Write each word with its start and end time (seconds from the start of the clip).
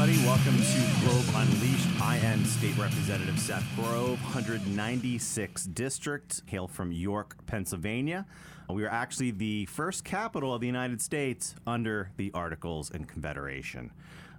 everybody. 0.00 0.26
Welcome 0.26 0.56
to 0.56 1.04
Grove 1.04 1.36
Unleashed. 1.36 2.00
I 2.00 2.16
am 2.18 2.42
State 2.46 2.76
Representative 2.78 3.38
Seth 3.38 3.66
Grove, 3.76 4.18
196th 4.20 5.74
District, 5.74 6.40
hail 6.46 6.66
from 6.66 6.90
York, 6.90 7.36
Pennsylvania. 7.46 8.24
We 8.70 8.84
are 8.84 8.88
actually 8.88 9.32
the 9.32 9.66
first 9.66 10.04
capital 10.04 10.54
of 10.54 10.62
the 10.62 10.66
United 10.66 11.02
States 11.02 11.54
under 11.66 12.12
the 12.16 12.30
Articles 12.32 12.90
and 12.90 13.06
Confederation. 13.06 13.90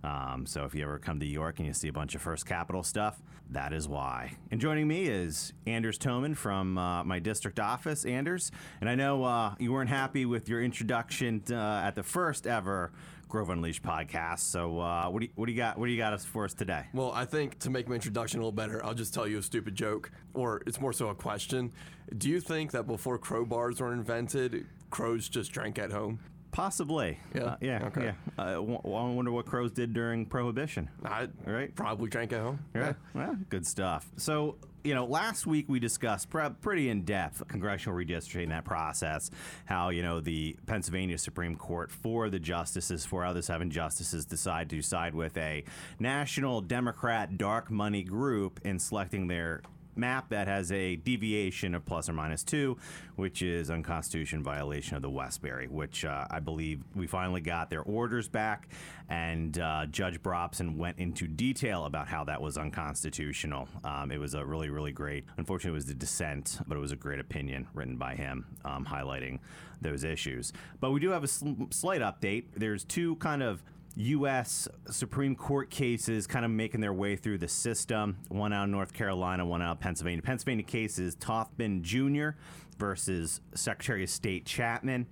Um, 0.04 0.48
so 0.48 0.66
if 0.66 0.74
you 0.74 0.82
ever 0.84 0.98
come 0.98 1.20
to 1.20 1.28
York 1.28 1.60
and 1.60 1.68
you 1.68 1.74
see 1.74 1.90
a 1.90 1.94
bunch 1.94 2.16
of 2.16 2.24
First 2.24 2.48
Capital 2.48 2.82
stuff, 2.82 3.22
that 3.52 3.72
is 3.72 3.88
why. 3.88 4.38
And 4.50 4.60
joining 4.60 4.88
me 4.88 5.04
is 5.04 5.54
Anders 5.68 6.00
Toman 6.00 6.36
from 6.36 6.78
uh, 6.78 7.04
my 7.04 7.20
district 7.20 7.60
office. 7.60 8.04
Anders, 8.06 8.52
and 8.80 8.90
I 8.90 8.96
know 8.96 9.24
uh, 9.24 9.54
you 9.60 9.74
weren't 9.74 9.90
happy 9.90 10.26
with 10.26 10.50
your 10.50 10.64
introduction 10.64 11.44
uh, 11.52 11.84
at 11.86 11.94
the 11.94 12.04
first 12.04 12.48
ever 12.48 12.92
Grove 13.32 13.50
Unleashed 13.50 13.82
podcast. 13.82 14.40
So 14.40 14.80
uh, 14.82 15.06
what 15.10 15.22
do 15.22 15.26
you, 15.26 15.32
what 15.36 15.46
do 15.46 15.54
you 15.54 15.58
got? 15.58 15.78
What 15.78 15.86
do 15.86 15.92
you 15.94 15.98
got 15.98 16.12
us 16.12 16.26
for 16.26 16.44
us 16.44 16.54
today? 16.54 16.84
Well, 16.94 17.14
I 17.14 17.24
think 17.24 17.58
to 17.60 17.70
make 17.70 17.88
my 17.88 17.96
introduction 17.96 18.40
a 18.40 18.44
little 18.44 18.52
better, 18.52 18.86
I'll 18.86 18.94
just 18.94 19.14
tell 19.14 19.26
you 19.26 19.40
a 19.40 19.42
stupid 19.42 19.74
joke, 19.74 20.12
or 20.34 20.62
it's 20.68 20.82
more 20.82 20.92
so 20.92 21.08
a 21.08 21.16
question. 21.16 21.72
Do 22.18 22.30
you 22.30 22.42
think 22.42 22.72
that 22.72 22.88
before 22.88 23.18
crowbars 23.18 23.80
were 23.80 23.94
invented, 23.94 24.66
crows 24.90 25.30
just 25.30 25.54
drank 25.54 25.80
at 25.80 25.92
home? 25.92 26.20
Possibly. 26.52 27.18
Yeah? 27.34 27.42
Uh, 27.44 27.56
yeah. 27.62 27.86
Okay. 27.86 28.04
Yeah. 28.04 28.14
Uh, 28.38 28.54
w- 28.56 28.82
I 28.84 28.90
wonder 29.14 29.32
what 29.32 29.46
crows 29.46 29.72
did 29.72 29.94
during 29.94 30.26
Prohibition. 30.26 30.90
I 31.06 31.30
Right. 31.46 31.74
probably 31.74 32.10
drank 32.10 32.34
at 32.34 32.42
home. 32.42 32.60
Yeah. 32.76 32.94
Well, 33.14 33.38
good 33.50 33.66
stuff. 33.66 34.10
So, 34.18 34.58
you 34.84 34.96
know, 34.96 35.06
last 35.06 35.46
week 35.46 35.66
we 35.68 35.80
discussed 35.80 36.30
pre- 36.30 36.50
pretty 36.62 36.90
in 36.90 37.04
depth 37.04 37.48
congressional 37.48 37.98
redistricting 37.98 38.50
that 38.50 38.66
process, 38.66 39.30
how, 39.66 39.90
you 39.90 40.02
know, 40.02 40.20
the 40.20 40.56
Pennsylvania 40.66 41.18
Supreme 41.18 41.56
Court, 41.56 41.92
four 41.92 42.26
of 42.26 42.32
the 42.32 42.40
justices, 42.40 43.06
four 43.06 43.32
the 43.34 43.44
seven 43.44 43.70
justices 43.70 44.26
decide 44.26 44.70
to 44.70 44.82
side 44.82 45.14
with 45.14 45.38
a 45.38 45.64
national 46.00 46.62
Democrat 46.62 47.38
dark 47.38 47.70
money 47.70 48.04
group 48.04 48.60
in 48.64 48.80
selecting 48.80 49.28
their 49.28 49.62
map 50.02 50.30
that 50.30 50.48
has 50.48 50.72
a 50.72 50.98
deviation 50.98 51.74
of 51.76 51.86
plus 51.86 52.10
or 52.10 52.14
minus 52.14 52.44
two, 52.44 52.78
which 53.16 53.42
is 53.42 53.70
unconstitutional 53.70 54.44
violation 54.44 54.96
of 54.98 55.02
the 55.02 55.10
Wesberry, 55.10 55.70
which 55.70 56.04
uh, 56.04 56.26
I 56.30 56.40
believe 56.40 56.82
we 56.96 57.08
finally 57.08 57.40
got 57.40 57.70
their 57.70 57.84
orders 57.84 58.28
back, 58.28 58.68
and 59.08 59.58
uh, 59.60 59.86
Judge 59.86 60.22
Brobson 60.22 60.76
went 60.76 60.98
into 60.98 61.28
detail 61.28 61.86
about 61.86 62.08
how 62.08 62.24
that 62.26 62.42
was 62.42 62.58
unconstitutional. 62.58 63.70
Um, 63.84 64.12
it 64.12 64.20
was 64.20 64.34
a 64.34 64.44
really, 64.44 64.70
really 64.70 64.92
great. 64.92 65.24
Unfortunately, 65.38 65.76
it 65.76 65.82
was 65.82 65.86
the 65.86 65.94
dissent, 65.94 66.60
but 66.68 66.76
it 66.76 66.82
was 66.82 66.92
a 66.92 66.98
great 66.98 67.20
opinion 67.20 67.68
written 67.74 67.98
by 67.98 68.16
him, 68.16 68.46
um, 68.66 68.86
highlighting 68.86 69.40
those 69.82 70.04
issues. 70.04 70.52
But 70.80 70.92
we 70.92 71.00
do 71.00 71.12
have 71.12 71.24
a 71.24 71.28
sl- 71.28 71.70
slight 71.70 72.02
update. 72.02 72.46
There's 72.56 72.84
two 72.84 73.16
kind 73.18 73.44
of 73.44 73.64
U.S. 73.96 74.68
Supreme 74.90 75.36
Court 75.36 75.70
cases 75.70 76.26
kind 76.28 76.46
of 76.46 76.52
making 76.52 76.82
their 76.82 76.94
way 76.94 77.16
through 77.16 77.40
the 77.40 77.48
system. 77.48 78.18
One 78.30 78.54
out 78.54 78.66
of 78.66 78.70
North 78.70 78.94
Carolina, 78.94 79.46
one 79.46 79.62
out 79.62 79.74
of 79.74 79.80
Pennsylvania. 79.80 80.22
Pennsylvania 80.22 80.64
case 80.64 80.98
is 80.98 81.16
Tothman 81.16 81.82
Jr. 81.82 82.38
versus 82.78 83.42
Secretary 83.54 84.04
of 84.04 84.10
State 84.10 84.46
Chapman. 84.46 85.08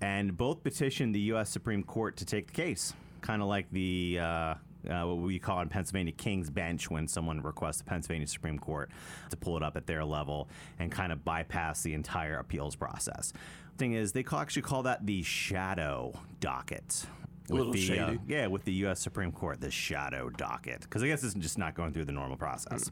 And 0.00 0.36
both 0.36 0.62
petitioned 0.62 1.14
the 1.14 1.20
U.S. 1.20 1.50
Supreme 1.50 1.82
Court 1.82 2.16
to 2.16 2.24
take 2.24 2.48
the 2.48 2.52
case, 2.52 2.94
kind 3.20 3.42
of 3.42 3.48
like 3.48 3.70
the. 3.70 4.18
Uh, 4.20 4.54
uh, 4.90 5.02
what 5.06 5.16
we 5.16 5.38
call 5.38 5.60
in 5.60 5.68
Pennsylvania 5.70 6.12
King's 6.12 6.50
Bench 6.50 6.90
when 6.90 7.08
someone 7.08 7.40
requests 7.40 7.78
the 7.78 7.84
Pennsylvania 7.84 8.26
Supreme 8.26 8.58
Court 8.58 8.90
to 9.30 9.36
pull 9.36 9.56
it 9.56 9.62
up 9.62 9.78
at 9.78 9.86
their 9.86 10.04
level 10.04 10.46
and 10.78 10.92
kind 10.92 11.10
of 11.10 11.24
bypass 11.24 11.82
the 11.82 11.94
entire 11.94 12.38
appeals 12.38 12.76
process. 12.76 13.32
Thing 13.78 13.94
is, 13.94 14.12
they 14.12 14.22
call, 14.22 14.40
actually 14.40 14.60
call 14.60 14.82
that 14.82 15.06
the 15.06 15.22
shadow 15.22 16.12
docket. 16.40 17.06
Little 17.50 17.72
the, 17.72 17.98
uh, 17.98 18.14
yeah, 18.26 18.46
with 18.46 18.64
the 18.64 18.72
U.S. 18.72 19.00
Supreme 19.00 19.30
Court, 19.30 19.60
the 19.60 19.70
shadow 19.70 20.30
docket, 20.30 20.80
because 20.80 21.02
I 21.02 21.08
guess 21.08 21.22
it's 21.22 21.34
just 21.34 21.58
not 21.58 21.74
going 21.74 21.92
through 21.92 22.06
the 22.06 22.12
normal 22.12 22.38
process. 22.38 22.90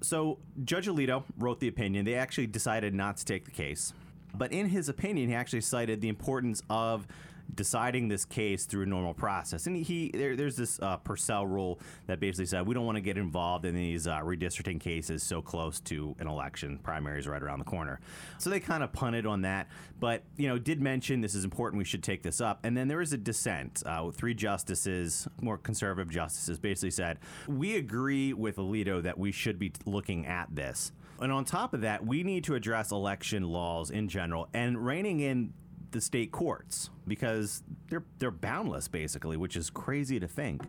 So 0.00 0.38
Judge 0.64 0.86
Alito 0.86 1.24
wrote 1.36 1.60
the 1.60 1.68
opinion. 1.68 2.06
They 2.06 2.14
actually 2.14 2.46
decided 2.46 2.94
not 2.94 3.18
to 3.18 3.24
take 3.26 3.44
the 3.44 3.50
case, 3.50 3.92
but 4.34 4.52
in 4.52 4.68
his 4.70 4.88
opinion, 4.88 5.28
he 5.28 5.34
actually 5.34 5.60
cited 5.60 6.00
the 6.00 6.08
importance 6.08 6.62
of 6.70 7.06
deciding 7.54 8.08
this 8.08 8.24
case 8.24 8.64
through 8.64 8.82
a 8.82 8.86
normal 8.86 9.14
process. 9.14 9.66
And 9.66 9.76
he 9.76 10.10
there, 10.12 10.36
there's 10.36 10.56
this 10.56 10.80
uh, 10.80 10.96
Purcell 10.98 11.46
rule 11.46 11.80
that 12.06 12.20
basically 12.20 12.46
said 12.46 12.66
we 12.66 12.74
don't 12.74 12.86
want 12.86 12.96
to 12.96 13.02
get 13.02 13.16
involved 13.16 13.64
in 13.64 13.74
these 13.74 14.06
uh, 14.06 14.20
redistricting 14.20 14.80
cases 14.80 15.22
so 15.22 15.42
close 15.42 15.80
to 15.80 16.14
an 16.18 16.26
election. 16.26 16.78
Primaries 16.82 17.26
right 17.26 17.42
around 17.42 17.58
the 17.58 17.64
corner, 17.64 18.00
so 18.38 18.50
they 18.50 18.60
kind 18.60 18.82
of 18.82 18.92
punted 18.92 19.26
on 19.26 19.42
that. 19.42 19.68
But 19.98 20.22
you 20.36 20.48
know, 20.48 20.58
did 20.58 20.80
mention 20.80 21.20
this 21.20 21.34
is 21.34 21.44
important. 21.44 21.78
We 21.78 21.84
should 21.84 22.02
take 22.02 22.22
this 22.22 22.40
up. 22.40 22.60
And 22.64 22.76
then 22.76 22.88
there 22.88 23.00
is 23.00 23.12
a 23.12 23.18
dissent. 23.18 23.82
Uh, 23.84 24.10
three 24.10 24.34
justices, 24.34 25.28
more 25.40 25.58
conservative 25.58 26.10
justices, 26.10 26.58
basically 26.58 26.90
said 26.90 27.18
we 27.48 27.76
agree 27.76 28.32
with 28.32 28.56
Alito 28.56 29.02
that 29.02 29.18
we 29.18 29.32
should 29.32 29.58
be 29.58 29.72
looking 29.84 30.26
at 30.26 30.54
this. 30.54 30.92
And 31.20 31.30
on 31.30 31.44
top 31.44 31.74
of 31.74 31.82
that, 31.82 32.04
we 32.06 32.22
need 32.22 32.44
to 32.44 32.54
address 32.54 32.92
election 32.92 33.42
laws 33.42 33.90
in 33.90 34.08
general 34.08 34.48
and 34.54 34.84
reining 34.84 35.20
in 35.20 35.52
the 35.92 36.00
state 36.00 36.32
courts 36.32 36.90
because 37.06 37.62
they're 37.88 38.04
they're 38.18 38.30
boundless 38.30 38.88
basically, 38.88 39.36
which 39.36 39.56
is 39.56 39.70
crazy 39.70 40.20
to 40.20 40.28
think. 40.28 40.62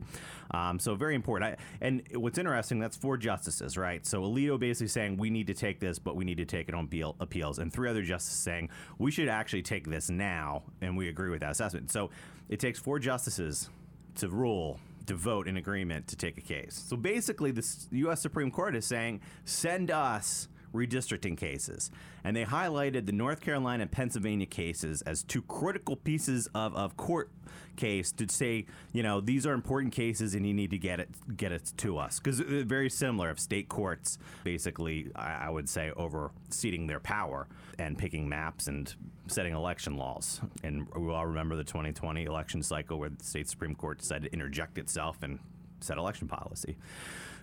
Um, 0.52 0.80
so 0.80 0.96
very 0.96 1.16
important. 1.16 1.54
I, 1.54 1.64
and 1.84 2.04
what's 2.16 2.38
interesting, 2.38 2.80
that's 2.80 2.98
four 2.98 3.18
justices, 3.18 3.78
right? 3.78 4.06
So 4.06 4.22
Alito 4.24 4.60
basically 4.60 4.88
saying 4.88 5.18
we 5.18 5.30
need 5.30 5.48
to 5.48 5.54
take 5.54 5.80
this, 5.80 6.00
but 6.00 6.16
we 6.16 6.26
need 6.26 6.38
to 6.38 6.46
take 6.46 6.70
it 6.70 6.76
on 6.76 6.86
appeal, 6.86 7.16
appeals, 7.20 7.60
and 7.60 7.72
three 7.72 7.90
other 7.90 8.04
justices 8.04 8.40
saying 8.40 8.70
we 8.98 9.12
should 9.12 9.28
actually 9.28 9.64
take 9.64 9.90
this 9.90 10.10
now, 10.10 10.64
and 10.82 10.98
we 10.98 11.10
agree 11.10 11.30
with 11.30 11.42
that 11.42 11.52
assessment. 11.52 11.92
So 11.92 12.10
it 12.50 12.60
takes 12.60 12.80
four 12.80 13.00
justices 13.00 13.70
to 14.16 14.28
rule 14.30 14.80
to 15.08 15.16
vote 15.16 15.48
in 15.48 15.58
agreement 15.58 16.08
to 16.08 16.16
take 16.16 16.38
a 16.38 16.42
case. 16.42 16.86
So 16.88 16.96
basically, 16.96 17.52
the 17.52 17.66
U.S. 17.92 18.22
Supreme 18.22 18.52
Court 18.52 18.76
is 18.76 18.86
saying 18.86 19.22
send 19.46 19.92
us 19.92 20.48
redistricting 20.74 21.38
cases. 21.38 21.92
And 22.24 22.36
they 22.36 22.46
highlighted 22.46 23.06
the 23.06 23.12
North 23.12 23.42
Carolina 23.42 23.84
and 23.84 23.92
Pennsylvania 23.92 24.46
cases 24.46 25.02
as 25.04 25.24
two 25.24 25.42
critical 25.44 25.96
pieces 25.96 26.48
of, 26.54 26.76
of 26.76 26.98
court 26.98 27.30
case 27.76 28.12
to 28.14 28.28
say, 28.30 28.66
you 28.94 29.04
know, 29.04 29.22
these 29.22 29.46
are 29.46 29.54
important 29.54 29.94
cases 29.94 30.36
and 30.36 30.46
you 30.46 30.54
need 30.54 30.72
to 30.72 30.78
get 30.78 31.00
it 31.00 31.10
get 31.38 31.52
it 31.52 31.74
to 31.78 31.98
us. 31.98 32.20
Because 32.20 32.42
uh, 32.42 32.64
very 32.66 32.90
similar 32.90 33.30
of 33.30 33.40
state 33.40 33.70
courts 33.70 34.18
basically, 34.44 35.12
I, 35.16 35.48
I 35.48 35.50
would 35.50 35.70
say, 35.70 35.92
overseating 35.96 36.88
their 36.88 37.00
power 37.00 37.48
and 37.80 37.98
picking 37.98 38.28
maps 38.30 38.68
and 38.68 38.94
setting 39.28 39.54
election 39.54 39.98
laws. 39.98 40.42
And 40.64 40.88
we 40.96 41.12
all 41.12 41.26
remember 41.26 41.56
the 41.56 41.64
2020 41.64 42.26
election 42.26 42.62
cycle 42.64 43.00
where 43.00 43.10
the 43.10 43.24
state 43.24 43.50
Supreme 43.50 43.76
Court 43.76 44.00
decided 44.00 44.30
to 44.30 44.34
interject 44.34 44.78
itself 44.78 45.18
and 45.24 45.40
set 45.80 45.98
election 45.98 46.28
policy. 46.28 46.78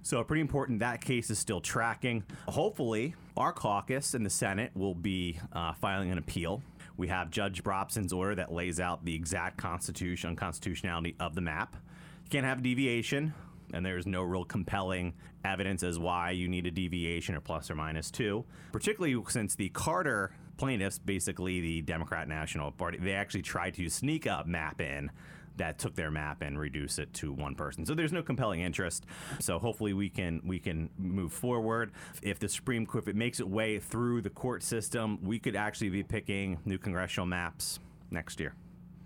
So, 0.03 0.23
pretty 0.25 0.41
important. 0.41 0.81
That 0.81 1.01
case 1.01 1.31
is 1.31 1.39
still 1.39 1.61
tracking. 1.61 2.25
Hopefully, 2.47 3.15
our 3.37 3.53
caucus 3.53 4.15
in 4.15 4.23
the 4.23 4.31
Senate 4.31 4.71
will 4.75 4.95
be 4.95 5.39
uh, 5.53 5.73
filing 5.75 6.11
an 6.11 6.19
appeal. 6.19 6.63
We 6.97 7.09
have 7.09 7.31
Judge 7.31 7.63
Brobson's 7.63 8.13
order 8.13 8.35
that 8.35 8.53
lays 8.53 8.81
out 8.81 9.05
the 9.05 9.15
exact 9.15 9.57
constitution, 9.57 10.31
unconstitutionality 10.31 11.15
of 11.21 11.35
the 11.35 11.41
map. 11.41 11.77
You 12.25 12.31
can't 12.31 12.45
have 12.45 12.63
deviation, 12.63 13.33
and 13.73 13.87
there's 13.87 14.07
no 14.07 14.23
real 14.23 14.45
compelling 14.45 15.15
evidence 15.45 15.83
as 15.83 15.99
why 15.99 16.33
you 16.33 16.49
need 16.49 16.67
a 16.67 16.71
deviation 16.71 17.35
or 17.35 17.41
plus 17.41 17.71
or 17.71 17.75
minus 17.75 18.11
two, 18.11 18.45
particularly 18.73 19.17
since 19.29 19.55
the 19.55 19.69
Carter 19.69 20.33
plaintiffs, 20.59 20.99
basically 20.99 21.61
the 21.61 21.83
Democrat 21.83 22.29
National 22.29 22.71
Party, 22.73 22.99
they 22.99 23.13
actually 23.13 23.43
tried 23.43 23.75
to 23.75 23.89
sneak 23.89 24.27
a 24.27 24.43
map 24.47 24.81
in 24.81 25.11
that 25.59 25.79
took 25.79 25.95
their 25.95 26.11
map 26.11 26.43
and 26.43 26.59
reduce 26.59 26.99
it 26.99 27.13
to 27.15 27.33
one 27.33 27.55
person. 27.55 27.85
So 27.87 27.95
there's 27.95 28.13
no 28.13 28.23
compelling 28.23 28.61
interest. 28.61 29.07
So 29.41 29.59
hopefully 29.59 29.93
we 29.93 30.09
can 30.09 30.41
we 30.45 30.59
can 30.59 30.91
move 30.99 31.33
forward. 31.33 31.93
If 32.23 32.39
the 32.39 32.49
Supreme 32.49 32.87
Court 32.87 33.05
if 33.05 33.09
it 33.09 33.17
makes 33.17 33.41
its 33.41 33.49
way 33.49 33.79
through 33.79 34.23
the 34.23 34.31
court 34.31 34.63
system, 34.63 35.19
we 35.23 35.39
could 35.39 35.57
actually 35.57 35.91
be 35.91 36.03
picking 36.03 36.59
new 36.65 36.79
congressional 36.79 37.27
maps 37.27 37.81
next 38.11 38.41
year. 38.41 38.55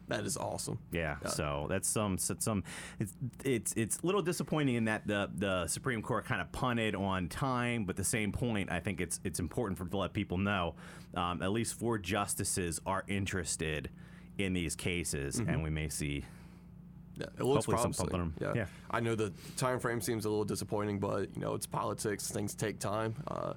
That 0.08 0.26
is 0.26 0.36
awesome. 0.36 0.78
Yeah, 0.90 1.16
so 1.26 1.66
that's 1.70 1.88
some 1.88 2.18
so 2.18 2.36
some 2.38 2.64
it's 2.98 3.14
it's 3.44 3.72
it's 3.76 3.98
a 3.98 4.06
little 4.06 4.20
disappointing 4.20 4.74
in 4.74 4.84
that 4.84 5.06
the 5.06 5.30
the 5.34 5.66
Supreme 5.68 6.02
Court 6.02 6.26
kind 6.26 6.40
of 6.40 6.52
punted 6.52 6.94
on 6.94 7.28
time, 7.28 7.84
but 7.84 7.96
the 7.96 8.04
same 8.04 8.30
point, 8.30 8.70
I 8.70 8.80
think 8.80 9.00
it's 9.00 9.20
it's 9.24 9.40
important 9.40 9.78
for 9.78 9.86
to 9.86 9.96
let 9.96 10.12
people 10.12 10.36
know 10.36 10.74
um, 11.14 11.42
at 11.42 11.50
least 11.52 11.78
four 11.78 11.98
justices 11.98 12.80
are 12.84 13.04
interested 13.08 13.90
in 14.38 14.52
these 14.52 14.74
cases, 14.76 15.38
and 15.38 15.62
we 15.62 15.70
may 15.70 15.88
see 15.88 16.24
Yeah, 17.16 17.26
it 17.38 17.44
looks 17.44 17.66
Hopefully 17.66 17.76
promising. 17.76 18.08
something- 18.10 18.34
yeah. 18.40 18.52
yeah. 18.54 18.66
I 18.90 19.00
know 19.00 19.14
the 19.14 19.32
time 19.56 19.78
frame 19.78 20.00
seems 20.00 20.24
a 20.24 20.30
little 20.30 20.44
disappointing, 20.44 20.98
but 20.98 21.28
you 21.34 21.42
know 21.42 21.54
it's 21.54 21.66
politics. 21.66 22.30
Things 22.30 22.54
take 22.54 22.78
time. 22.78 23.14
Uh, 23.26 23.54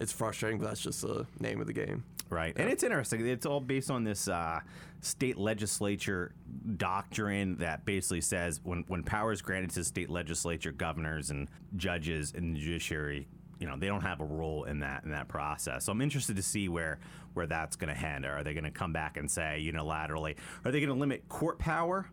it's 0.00 0.12
frustrating, 0.12 0.58
but 0.58 0.66
that's 0.68 0.80
just 0.80 1.02
the 1.02 1.26
name 1.38 1.60
of 1.60 1.66
the 1.66 1.72
game. 1.72 2.02
Right. 2.30 2.54
And 2.56 2.70
it's 2.70 2.82
interesting. 2.82 3.26
It's 3.26 3.44
all 3.44 3.60
based 3.60 3.90
on 3.90 4.04
this 4.04 4.28
uh, 4.28 4.60
state 5.02 5.36
legislature 5.36 6.32
doctrine 6.76 7.56
that 7.58 7.84
basically 7.84 8.20
says 8.20 8.60
when, 8.62 8.84
when 8.88 9.02
power 9.02 9.32
is 9.32 9.42
granted 9.42 9.70
to 9.72 9.84
state 9.84 10.08
legislature, 10.08 10.72
governors, 10.72 11.30
and 11.30 11.48
judges 11.76 12.32
and 12.34 12.54
the 12.54 12.60
judiciary, 12.60 13.26
you 13.58 13.66
know, 13.66 13.76
they 13.76 13.88
don't 13.88 14.00
have 14.02 14.20
a 14.20 14.24
role 14.24 14.64
in 14.64 14.80
that 14.80 15.04
in 15.04 15.10
that 15.10 15.28
process. 15.28 15.84
So 15.84 15.92
I'm 15.92 16.00
interested 16.00 16.36
to 16.36 16.42
see 16.42 16.68
where 16.68 16.98
where 17.34 17.46
that's 17.46 17.76
going 17.76 17.92
to 17.92 17.98
head. 18.00 18.24
Are 18.24 18.42
they 18.42 18.54
going 18.54 18.64
to 18.64 18.70
come 18.70 18.92
back 18.92 19.16
and 19.16 19.30
say 19.30 19.60
unilaterally? 19.62 20.36
Are 20.64 20.70
they 20.72 20.80
going 20.80 20.88
to 20.92 20.98
limit 20.98 21.28
court 21.28 21.58
power? 21.58 22.06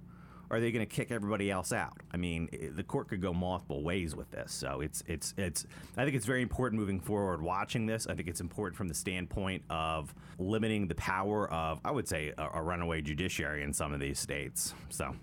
Are 0.50 0.60
they 0.60 0.72
going 0.72 0.86
to 0.86 0.96
kick 0.96 1.12
everybody 1.12 1.52
else 1.52 1.72
out? 1.72 1.98
I 2.12 2.18
mean, 2.18 2.50
eh, 2.54 2.68
the 2.72 2.84
court 2.84 3.10
could 3.10 3.22
go 3.22 3.34
multiple 3.34 3.84
ways 3.84 4.16
with 4.16 4.32
this. 4.32 4.54
So 4.54 4.82
it's 4.82 5.04
it's 5.08 5.34
it's. 5.38 5.66
I 5.98 6.04
think 6.04 6.16
it's 6.16 6.26
very 6.26 6.42
important 6.42 6.80
moving 6.80 7.00
forward. 7.00 7.42
Watching 7.42 7.86
this, 7.86 8.08
I 8.08 8.16
think 8.16 8.28
it's 8.28 8.42
important 8.42 8.78
from 8.78 8.88
the 8.88 8.94
standpoint 8.94 9.64
of 9.70 10.14
limiting 10.40 10.88
the 10.88 10.96
power 10.96 11.52
of, 11.52 11.80
I 11.84 11.92
would 11.92 12.08
say, 12.08 12.34
a, 12.38 12.50
a 12.56 12.62
runaway 12.62 13.02
judiciary 13.02 13.64
in 13.64 13.74
some 13.74 13.94
of 13.94 14.00
these 14.00 14.20
states. 14.20 14.74
So 14.90 15.16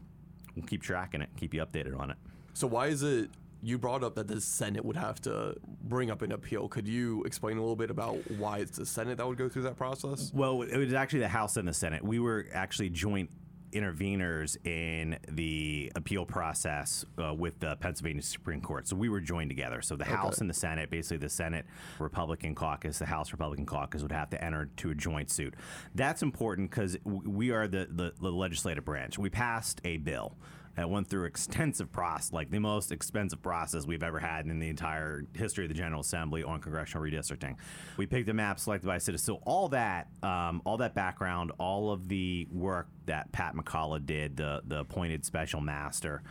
we'll 0.54 0.66
keep 0.66 0.82
tracking 0.82 1.22
it, 1.22 1.30
keep 1.36 1.54
you 1.54 1.64
updated 1.64 1.98
on 1.98 2.10
it. 2.10 2.16
So 2.52 2.66
why 2.66 2.88
is 2.88 3.02
it 3.02 3.30
you 3.62 3.78
brought 3.78 4.04
up 4.04 4.14
that 4.14 4.28
the 4.28 4.40
Senate 4.40 4.84
would 4.84 4.96
have 4.96 5.20
to 5.22 5.56
bring 5.84 6.10
up 6.10 6.22
an 6.22 6.32
appeal? 6.32 6.68
Could 6.68 6.86
you 6.86 7.24
explain 7.24 7.56
a 7.56 7.60
little 7.60 7.76
bit 7.76 7.90
about 7.90 8.18
why 8.32 8.58
it's 8.58 8.76
the 8.76 8.84
Senate 8.84 9.16
that 9.16 9.26
would 9.26 9.38
go 9.38 9.48
through 9.48 9.62
that 9.62 9.76
process? 9.76 10.30
Well, 10.34 10.62
it 10.62 10.76
was 10.76 10.92
actually 10.92 11.20
the 11.20 11.28
House 11.28 11.56
and 11.56 11.66
the 11.66 11.72
Senate. 11.72 12.04
We 12.04 12.18
were 12.18 12.46
actually 12.52 12.90
joint 12.90 13.30
interveners 13.74 14.56
in 14.66 15.18
the 15.28 15.92
appeal 15.94 16.24
process 16.24 17.04
uh, 17.22 17.34
with 17.34 17.58
the 17.60 17.76
Pennsylvania 17.76 18.22
Supreme 18.22 18.60
Court. 18.60 18.88
So 18.88 18.96
we 18.96 19.08
were 19.08 19.20
joined 19.20 19.50
together. 19.50 19.82
So 19.82 19.96
the 19.96 20.04
House 20.04 20.38
and 20.38 20.48
the 20.48 20.54
Senate, 20.54 20.90
basically 20.90 21.18
the 21.18 21.28
Senate 21.28 21.66
Republican 21.98 22.54
caucus, 22.54 22.98
the 22.98 23.06
House 23.06 23.32
Republican 23.32 23.66
caucus 23.66 24.02
would 24.02 24.12
have 24.12 24.30
to 24.30 24.42
enter 24.42 24.70
to 24.76 24.90
a 24.90 24.94
joint 24.94 25.30
suit. 25.30 25.54
That's 25.94 26.22
important 26.22 26.70
because 26.70 26.96
we 27.04 27.50
are 27.50 27.68
the, 27.68 27.88
the, 27.90 28.14
the 28.20 28.30
legislative 28.30 28.84
branch. 28.84 29.18
We 29.18 29.30
passed 29.30 29.80
a 29.84 29.98
bill 29.98 30.36
that 30.76 30.90
went 30.90 31.08
through 31.08 31.24
extensive 31.24 31.90
process, 31.92 32.32
like 32.32 32.50
the 32.50 32.58
most 32.58 32.92
expensive 32.92 33.42
process 33.42 33.86
we've 33.86 34.02
ever 34.02 34.18
had 34.18 34.46
in 34.46 34.58
the 34.58 34.68
entire 34.68 35.24
history 35.34 35.64
of 35.64 35.68
the 35.68 35.74
General 35.74 36.00
Assembly 36.00 36.42
on 36.42 36.60
congressional 36.60 37.04
redistricting. 37.04 37.56
We 37.96 38.06
picked 38.06 38.28
a 38.28 38.34
map 38.34 38.58
selected 38.58 38.86
by 38.86 38.98
citizens. 38.98 39.24
So 39.26 39.40
all 39.44 39.68
that, 39.68 40.08
um, 40.22 40.62
all 40.64 40.76
that 40.78 40.94
background, 40.94 41.52
all 41.58 41.90
of 41.90 42.08
the 42.08 42.46
work 42.50 42.88
that 43.06 43.30
Pat 43.32 43.54
McCullough 43.54 44.04
did, 44.06 44.36
the 44.36 44.62
the 44.66 44.80
appointed 44.80 45.24
special 45.24 45.60
master. 45.60 46.22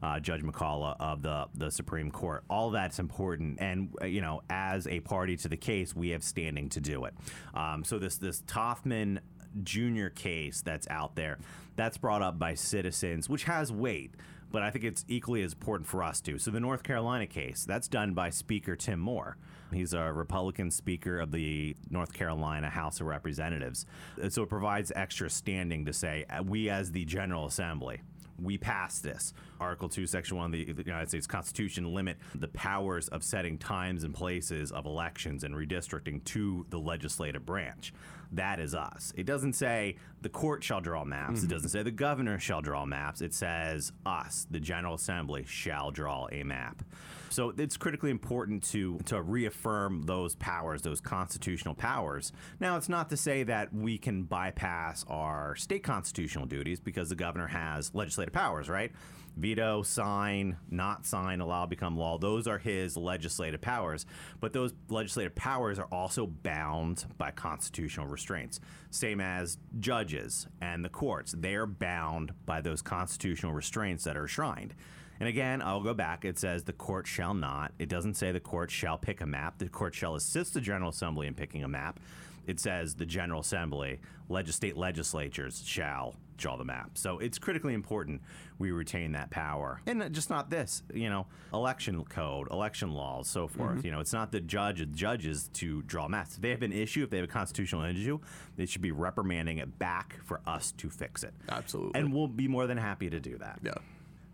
Uh, 0.00 0.20
Judge 0.20 0.42
McCullough 0.42 0.94
of 1.00 1.22
the 1.22 1.46
the 1.54 1.72
Supreme 1.72 2.12
Court. 2.12 2.44
All 2.48 2.70
that's 2.70 3.00
important, 3.00 3.58
and 3.60 3.92
uh, 4.00 4.06
you 4.06 4.20
know, 4.20 4.42
as 4.48 4.86
a 4.86 5.00
party 5.00 5.36
to 5.38 5.48
the 5.48 5.56
case, 5.56 5.92
we 5.92 6.10
have 6.10 6.22
standing 6.22 6.68
to 6.68 6.80
do 6.80 7.04
it. 7.06 7.14
Um, 7.52 7.82
so 7.82 7.98
this 7.98 8.16
this 8.16 8.42
Toffman 8.42 9.18
Jr. 9.62 10.08
case 10.08 10.62
that's 10.62 10.88
out 10.88 11.16
there, 11.16 11.38
that's 11.76 11.96
brought 11.98 12.22
up 12.22 12.38
by 12.38 12.54
citizens, 12.54 13.28
which 13.28 13.44
has 13.44 13.72
weight. 13.72 14.14
But 14.50 14.62
I 14.62 14.70
think 14.70 14.84
it's 14.84 15.04
equally 15.08 15.42
as 15.42 15.52
important 15.52 15.86
for 15.86 16.02
us 16.02 16.20
too. 16.20 16.38
So 16.38 16.50
the 16.50 16.60
North 16.60 16.82
Carolina 16.82 17.26
case, 17.26 17.64
that's 17.66 17.86
done 17.86 18.14
by 18.14 18.30
Speaker 18.30 18.76
Tim 18.76 18.98
Moore. 18.98 19.36
He's 19.72 19.92
a 19.92 20.10
Republican 20.12 20.70
Speaker 20.70 21.20
of 21.20 21.32
the 21.32 21.76
North 21.90 22.14
Carolina 22.14 22.70
House 22.70 23.00
of 23.00 23.06
Representatives. 23.06 23.84
So 24.30 24.42
it 24.42 24.48
provides 24.48 24.90
extra 24.96 25.28
standing 25.28 25.84
to 25.84 25.92
say, 25.92 26.24
uh, 26.30 26.42
we 26.42 26.70
as 26.70 26.92
the 26.92 27.04
General 27.04 27.44
Assembly, 27.44 28.00
we 28.40 28.56
passed 28.56 29.02
this. 29.02 29.34
Article 29.60 29.88
2, 29.88 30.06
Section 30.06 30.36
1 30.36 30.46
of 30.46 30.52
the 30.52 30.84
United 30.84 31.08
States 31.08 31.26
Constitution 31.26 31.92
limit 31.92 32.16
the 32.34 32.48
powers 32.48 33.08
of 33.08 33.24
setting 33.24 33.58
times 33.58 34.04
and 34.04 34.14
places 34.14 34.70
of 34.70 34.86
elections 34.86 35.44
and 35.44 35.54
redistricting 35.54 36.22
to 36.24 36.64
the 36.70 36.78
legislative 36.78 37.44
branch. 37.44 37.92
That 38.32 38.60
is 38.60 38.74
us. 38.74 39.12
It 39.16 39.24
doesn't 39.24 39.54
say 39.54 39.96
the 40.22 40.28
court 40.28 40.62
shall 40.62 40.80
draw 40.80 41.04
maps. 41.04 41.40
It 41.40 41.42
mm-hmm. 41.42 41.54
doesn't 41.54 41.68
say 41.70 41.82
the 41.82 41.90
governor 41.90 42.38
shall 42.38 42.60
draw 42.60 42.84
maps. 42.84 43.22
It 43.22 43.32
says 43.32 43.92
us, 44.04 44.46
the 44.50 44.60
General 44.60 44.94
Assembly, 44.94 45.44
shall 45.46 45.90
draw 45.90 46.28
a 46.30 46.42
map. 46.42 46.82
So 47.30 47.52
it's 47.56 47.76
critically 47.76 48.10
important 48.10 48.62
to 48.70 48.98
to 49.06 49.22
reaffirm 49.22 50.02
those 50.02 50.34
powers, 50.36 50.82
those 50.82 51.00
constitutional 51.00 51.74
powers. 51.74 52.32
Now, 52.60 52.76
it's 52.76 52.88
not 52.88 53.10
to 53.10 53.16
say 53.16 53.42
that 53.44 53.72
we 53.72 53.98
can 53.98 54.24
bypass 54.24 55.04
our 55.08 55.56
state 55.56 55.82
constitutional 55.82 56.46
duties 56.46 56.80
because 56.80 57.08
the 57.08 57.14
governor 57.14 57.46
has 57.46 57.94
legislative 57.94 58.34
powers, 58.34 58.68
right? 58.68 58.92
Veto, 59.38 59.82
sign, 59.82 60.56
not 60.68 61.06
sign, 61.06 61.40
allow, 61.40 61.64
become 61.64 61.96
law. 61.96 62.18
Those 62.18 62.48
are 62.48 62.58
his 62.58 62.96
legislative 62.96 63.60
powers. 63.60 64.04
But 64.40 64.52
those 64.52 64.74
legislative 64.88 65.36
powers 65.36 65.78
are 65.78 65.86
also 65.92 66.26
bound 66.26 67.04
by 67.18 67.30
constitutional 67.30 68.08
restraints. 68.08 68.58
Same 68.90 69.20
as 69.20 69.58
judges 69.78 70.48
and 70.60 70.84
the 70.84 70.88
courts. 70.88 71.34
They 71.38 71.54
are 71.54 71.66
bound 71.66 72.32
by 72.46 72.60
those 72.60 72.82
constitutional 72.82 73.52
restraints 73.52 74.02
that 74.04 74.16
are 74.16 74.22
enshrined. 74.22 74.74
And 75.20 75.28
again, 75.28 75.62
I'll 75.62 75.82
go 75.82 75.94
back. 75.94 76.24
It 76.24 76.38
says 76.38 76.64
the 76.64 76.72
court 76.72 77.06
shall 77.06 77.34
not. 77.34 77.72
It 77.78 77.88
doesn't 77.88 78.14
say 78.14 78.32
the 78.32 78.40
court 78.40 78.70
shall 78.70 78.98
pick 78.98 79.20
a 79.20 79.26
map. 79.26 79.58
The 79.58 79.68
court 79.68 79.94
shall 79.94 80.14
assist 80.14 80.54
the 80.54 80.60
General 80.60 80.90
Assembly 80.90 81.26
in 81.26 81.34
picking 81.34 81.64
a 81.64 81.68
map. 81.68 82.00
It 82.46 82.60
says 82.60 82.94
the 82.94 83.06
General 83.06 83.40
Assembly, 83.40 84.00
legis- 84.28 84.56
state 84.56 84.76
legislatures 84.76 85.62
shall 85.66 86.14
draw 86.38 86.56
the 86.56 86.64
map. 86.64 86.92
So 86.94 87.18
it's 87.18 87.38
critically 87.38 87.74
important 87.74 88.22
we 88.58 88.70
retain 88.70 89.12
that 89.12 89.30
power. 89.30 89.82
And 89.86 90.12
just 90.14 90.30
not 90.30 90.48
this, 90.48 90.82
you 90.94 91.10
know, 91.10 91.26
election 91.52 92.02
code, 92.04 92.50
election 92.50 92.92
laws, 92.92 93.28
so 93.28 93.48
forth. 93.48 93.78
Mm-hmm. 93.78 93.86
You 93.86 93.92
know, 93.92 94.00
it's 94.00 94.12
not 94.12 94.32
the 94.32 94.40
judge 94.40 94.86
judges 94.92 95.50
to 95.54 95.82
draw 95.82 96.08
maps. 96.08 96.36
If 96.36 96.42
they 96.42 96.50
have 96.50 96.62
an 96.62 96.72
issue, 96.72 97.02
if 97.04 97.10
they 97.10 97.18
have 97.18 97.28
a 97.28 97.32
constitutional 97.32 97.84
issue, 97.84 98.18
they 98.56 98.66
should 98.66 98.82
be 98.82 98.92
reprimanding 98.92 99.58
it 99.58 99.78
back 99.78 100.16
for 100.24 100.40
us 100.46 100.72
to 100.72 100.88
fix 100.88 101.24
it. 101.24 101.34
Absolutely. 101.48 102.00
And 102.00 102.14
we'll 102.14 102.28
be 102.28 102.48
more 102.48 102.66
than 102.66 102.78
happy 102.78 103.10
to 103.10 103.20
do 103.20 103.36
that. 103.38 103.58
Yeah. 103.62 103.74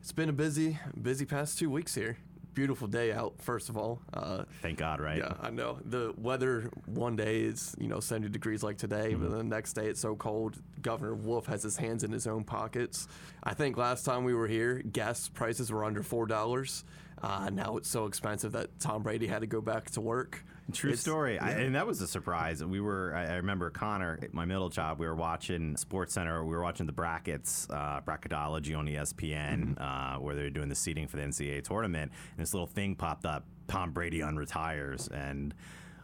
It's 0.05 0.13
been 0.13 0.29
a 0.29 0.35
busy, 0.35 0.79
busy 1.01 1.25
past 1.25 1.59
two 1.59 1.71
weeks 1.71 1.95
here. 1.95 2.19
Beautiful 2.53 2.87
day 2.87 3.11
out, 3.11 3.41
first 3.41 3.71
of 3.71 3.79
all. 3.79 4.03
Uh, 4.13 4.45
Thank 4.61 4.77
God, 4.77 5.01
right? 5.01 5.17
yeah, 5.17 5.33
I 5.41 5.49
know. 5.49 5.79
The 5.83 6.13
weather 6.19 6.71
one 6.85 7.17
day 7.17 7.41
is, 7.41 7.75
you 7.79 7.89
know, 7.89 8.01
70 8.01 8.29
degrees 8.29 8.63
like 8.63 8.77
today, 8.77 9.15
but 9.15 9.31
then 9.31 9.39
the 9.39 9.45
next 9.45 9.73
day 9.73 9.87
it's 9.87 10.01
so 10.01 10.15
cold. 10.15 10.61
Governor 10.83 11.15
Wolf 11.15 11.47
has 11.47 11.63
his 11.63 11.79
hands 11.79 12.05
in 12.05 12.13
his 12.13 12.27
own 12.27 12.45
pockets. 12.45 13.09
I 13.43 13.55
think 13.55 13.79
last 13.79 14.05
time 14.05 14.25
we 14.25 14.35
were 14.35 14.47
here, 14.47 14.83
gas 14.93 15.27
prices 15.29 15.73
were 15.73 15.85
under 15.85 16.03
$4. 16.03 16.85
Uh, 17.23 17.49
now 17.51 17.79
it's 17.79 17.89
so 17.89 18.05
expensive 18.05 18.53
that 18.53 18.79
Tom 18.81 19.03
Brady 19.03 19.27
had 19.27 19.41
to 19.41 19.47
go 19.47 19.63
back 19.63 19.91
to 19.93 20.03
work. 20.03 20.45
True 20.73 20.91
It's- 20.91 21.01
story. 21.01 21.39
I, 21.39 21.51
and 21.51 21.75
that 21.75 21.87
was 21.87 22.01
a 22.01 22.07
surprise. 22.09 22.65
We 22.65 22.81
were, 22.81 23.15
I, 23.15 23.27
I 23.27 23.35
remember 23.37 23.69
Connor, 23.71 24.19
my 24.33 24.45
middle 24.47 24.71
child, 24.71 24.99
we 24.99 25.07
were 25.07 25.15
watching 25.15 25.77
Sports 25.77 26.15
Center. 26.15 26.43
We 26.45 26.55
were 26.55 26.63
watching 26.63 26.87
the 26.87 26.93
brackets, 26.93 27.67
uh, 27.71 28.01
bracketology 28.01 28.77
on 28.77 28.87
ESPN, 28.87 29.79
uh, 29.81 30.19
where 30.21 30.35
they 30.35 30.43
were 30.45 30.51
doing 30.51 30.69
the 30.71 30.75
seating 30.75 31.07
for 31.07 31.17
the 31.19 31.23
NCAA 31.23 31.63
tournament. 31.65 32.13
And 32.37 32.43
this 32.43 32.55
little 32.55 32.67
thing 32.67 32.95
popped 32.95 33.27
up 33.27 33.45
Tom 33.69 33.93
Brady 33.93 34.21
unretires. 34.21 35.11
And 35.11 35.55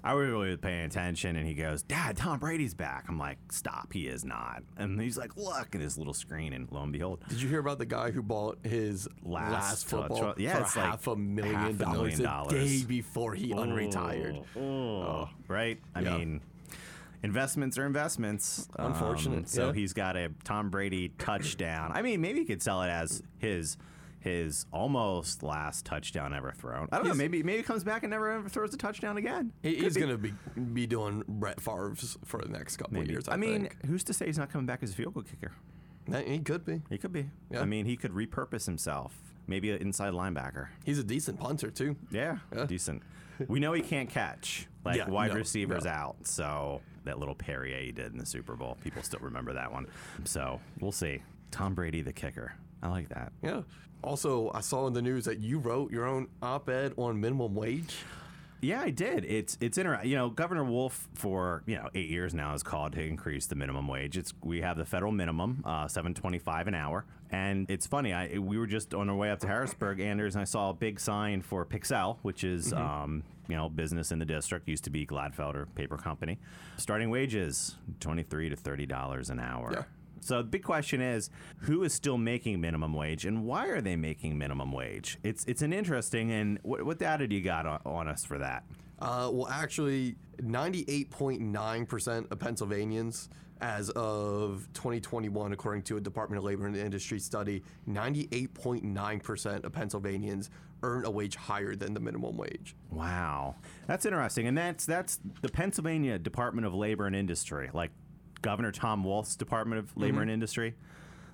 I 0.02 0.14
was 0.14 0.29
really 0.29 0.56
paying 0.56 0.85
attention. 0.87 1.37
And 1.37 1.47
he 1.47 1.55
goes, 1.55 1.82
Dad, 1.82 2.17
Tom 2.17 2.38
Brady's 2.38 2.73
back. 2.75 3.05
I'm 3.08 3.19
like, 3.19 3.38
Stop, 3.50 3.93
he 3.93 4.06
is 4.06 4.25
not. 4.25 4.62
And 4.76 5.00
he's 5.00 5.19
like, 5.19 5.37
Look 5.37 5.75
at 5.75 5.81
his 5.81 5.99
little 5.99 6.14
screen. 6.14 6.53
And 6.53 6.69
lo 6.70 6.82
and 6.82 6.93
behold, 6.93 7.20
Did 7.29 7.43
you 7.43 7.48
hear 7.48 7.58
about 7.60 7.79
the 7.79 7.86
guy 7.86 8.10
who 8.10 8.22
bought 8.22 8.58
his 8.65 9.08
Last 9.22 9.53
last, 9.53 9.86
football 9.86 10.34
yeah, 10.39 10.56
for 10.56 10.63
it's 10.63 10.77
like 10.77 10.84
half 10.86 11.06
a 11.06 11.17
million 11.17 11.55
half 11.55 11.70
a 11.70 11.72
dollars 11.74 11.96
million 11.98 12.20
a 12.20 12.22
dollars. 12.22 12.53
day 12.81 12.86
before 12.86 13.34
he 13.34 13.51
unretired? 13.53 14.43
Oh, 14.56 15.29
right? 15.48 15.79
I 15.94 16.01
Yeah. 16.01 16.17
mean, 16.17 16.41
investments 17.22 17.77
are 17.79 17.84
investments. 17.86 18.69
Unfortunate, 18.79 19.39
Um, 19.41 19.44
so 19.46 19.67
yeah. 19.69 19.72
he's 19.74 19.93
got 19.93 20.17
a 20.17 20.31
Tom 20.44 20.70
Brady 20.70 21.10
touchdown. 21.19 21.93
I 21.94 22.03
mean, 22.03 22.20
maybe 22.20 22.39
he 22.41 22.44
could 22.46 22.63
sell 22.63 22.82
it 22.82 22.89
as 22.89 23.22
his 23.39 23.77
his 24.20 24.67
almost 24.72 25.43
last 25.43 25.84
touchdown 25.86 26.32
ever 26.34 26.53
thrown. 26.53 26.89
I 26.93 26.98
don't 26.98 27.08
know. 27.08 27.15
Maybe 27.15 27.43
maybe 27.43 27.58
he 27.58 27.62
comes 27.62 27.82
back 27.84 28.03
and 28.05 28.10
never 28.10 28.31
ever 28.31 28.48
throws 28.48 28.72
a 28.74 28.77
touchdown 28.77 29.17
again. 29.17 29.53
He, 29.62 29.77
he's 29.77 29.96
going 29.96 30.10
to 30.10 30.19
be 30.19 30.32
be 30.60 30.86
doing 30.86 31.24
Brett 31.27 31.60
Favre's 31.60 32.17
for 32.24 32.41
the 32.43 32.48
next 32.48 32.77
couple 32.77 33.00
of 33.00 33.08
years. 33.08 33.29
I, 33.29 33.34
I 33.34 33.36
mean, 33.36 33.62
think. 33.62 33.84
who's 33.86 34.05
to 34.05 34.12
say 34.12 34.27
he's 34.27 34.39
not 34.39 34.50
coming 34.50 34.67
back 34.67 34.82
as 34.82 34.91
a 34.93 34.94
field 34.94 35.15
goal 35.15 35.22
kicker? 35.22 35.53
He 36.27 36.39
could 36.41 36.65
be. 36.65 36.82
He 36.91 36.98
could 36.98 37.12
be. 37.12 37.31
Yeah. 37.50 37.60
I 37.60 37.65
mean, 37.65 37.86
he 37.86 37.96
could 37.96 38.12
repurpose 38.12 38.67
himself. 38.67 39.15
Maybe 39.46 39.70
an 39.70 39.81
inside 39.81 40.12
linebacker. 40.12 40.69
He's 40.84 40.98
a 40.98 41.05
decent 41.05 41.39
punter 41.41 41.70
too. 41.70 41.96
Yeah, 42.10 42.39
Yeah. 42.55 42.67
decent. 42.67 43.03
We 43.48 43.58
know 43.58 43.72
he 43.72 43.81
can't 43.81 44.08
catch. 44.10 44.67
Like 44.84 44.96
Yeah, 44.96 45.08
wide 45.08 45.31
no, 45.31 45.36
receivers 45.36 45.84
no. 45.84 45.91
out. 45.91 46.17
So 46.24 46.82
that 47.05 47.19
little 47.19 47.34
Perrier 47.34 47.81
he 47.81 47.91
did 47.93 48.12
in 48.12 48.19
the 48.19 48.27
Super 48.27 48.55
Bowl, 48.55 48.77
people 48.82 49.03
still 49.03 49.20
remember 49.20 49.53
that 49.55 49.72
one. 49.72 49.86
So 50.24 50.60
we'll 50.81 50.93
see. 50.93 51.22
Tom 51.50 51.74
Brady, 51.74 52.03
the 52.03 52.12
kicker. 52.12 52.53
I 52.82 52.89
like 52.89 53.08
that. 53.10 53.32
Yeah. 53.43 53.63
Also, 54.03 54.51
I 54.55 54.60
saw 54.60 54.87
in 54.87 54.94
the 54.94 55.03
news 55.03 55.27
that 55.27 55.39
you 55.41 55.58
wrote 55.58 55.91
your 55.93 56.06
own 56.06 56.29
op-ed 56.43 56.94
on 56.96 57.20
minimum 57.20 57.55
wage. 57.55 57.96
Yeah, 58.63 58.82
I 58.82 58.91
did. 58.91 59.25
It's 59.25 59.56
it's 59.63 59.79
inter- 59.79 60.03
You 60.05 60.17
know, 60.17 60.29
Governor 60.29 60.65
Wolf 60.65 61.08
for 61.15 61.63
you 61.67 61.77
know 61.77 61.89
eight 61.94 62.10
years 62.10 62.34
now 62.34 62.53
has 62.53 62.63
called 62.63 62.93
to 62.93 63.03
increase 63.03 63.46
the 63.46 63.55
minimum 63.55 63.89
wage. 63.89 64.19
It's 64.19 64.34
we 64.43 64.60
have 64.60 64.77
the 64.77 64.84
federal 64.84 65.13
minimum, 65.13 65.63
uh, 65.65 65.89
seven 65.89 66.13
twenty 66.13 66.39
five 66.39 66.67
an 66.69 66.75
hour, 66.75 67.06
and 67.31 67.70
it's 67.70 67.87
funny. 67.87 68.13
I 68.13 68.37
we 68.39 68.58
were 68.58 68.67
just 68.67 68.93
on 68.93 69.08
our 69.08 69.17
way 69.17 69.31
up 69.31 69.39
to 69.41 69.46
Harrisburg, 69.46 70.01
Anders, 70.01 70.34
and 70.34 70.43
I 70.43 70.44
saw 70.44 70.69
a 70.70 70.75
big 70.75 71.01
sign 71.01 71.41
for 71.41 71.65
Pixelle, 71.65 72.19
which 72.20 72.44
is 72.44 72.75
um, 72.75 73.22
you 73.49 73.56
know 73.56 73.70
business 73.70 74.13
in 74.13 74.19
the 74.19 74.27
district. 74.27 74.69
Used 74.69 74.84
to 74.84 74.91
be 74.91 75.06
Glatfelter 75.06 75.67
Paper 75.75 75.96
Company. 75.96 76.39
Starting 76.77 77.08
wages 77.08 77.77
twenty 77.99 78.25
three 78.25 78.51
to 78.51 78.56
thirty 78.56 78.84
dollars 78.84 79.31
an 79.31 79.41
hour. 79.41 79.70
Yeah. 79.72 79.82
So 80.20 80.39
the 80.39 80.48
big 80.48 80.62
question 80.62 81.00
is, 81.00 81.31
who 81.60 81.82
is 81.82 81.93
still 81.93 82.19
making 82.19 82.60
minimum 82.60 82.94
wage, 82.94 83.24
and 83.24 83.44
why 83.44 83.67
are 83.69 83.81
they 83.81 83.96
making 83.96 84.39
minimum 84.39 84.72
wage? 84.72 85.19
It's 85.22 85.44
it's 85.46 85.62
an 85.62 85.72
interesting 85.72 86.31
and 86.31 86.58
what, 86.62 86.84
what 86.84 86.98
data 86.98 87.27
do 87.27 87.34
you 87.34 87.43
got 87.43 87.67
on, 87.67 87.81
on 87.84 88.08
us 88.08 88.24
for 88.24 88.39
that? 88.39 88.65
Uh, 88.98 89.31
well, 89.32 89.48
actually, 89.48 90.15
98.9% 90.43 92.31
of 92.31 92.39
Pennsylvanians 92.39 93.31
as 93.60 93.91
of 93.91 94.69
2021, 94.74 95.53
according 95.53 95.82
to 95.82 95.96
a 95.96 96.00
Department 96.00 96.39
of 96.39 96.44
Labor 96.44 96.67
and 96.67 96.77
Industry 96.77 97.19
study, 97.19 97.62
98.9% 97.89 99.65
of 99.65 99.72
Pennsylvanians 99.72 100.50
earn 100.82 101.05
a 101.05 101.10
wage 101.10 101.36
higher 101.36 101.74
than 101.74 101.93
the 101.94 102.00
minimum 102.00 102.36
wage. 102.36 102.74
Wow, 102.91 103.56
that's 103.86 104.06
interesting, 104.06 104.46
and 104.48 104.56
that's 104.56 104.86
that's 104.86 105.19
the 105.43 105.48
Pennsylvania 105.48 106.19
Department 106.19 106.67
of 106.67 106.74
Labor 106.74 107.06
and 107.06 107.15
Industry, 107.15 107.70
like 107.72 107.91
Governor 108.43 108.73
Tom 108.73 109.05
Wolf's 109.05 109.37
Department 109.37 109.79
of 109.81 109.97
Labor 109.97 110.13
Mm-hmm. 110.15 110.23
and 110.23 110.31
Industry. 110.31 110.75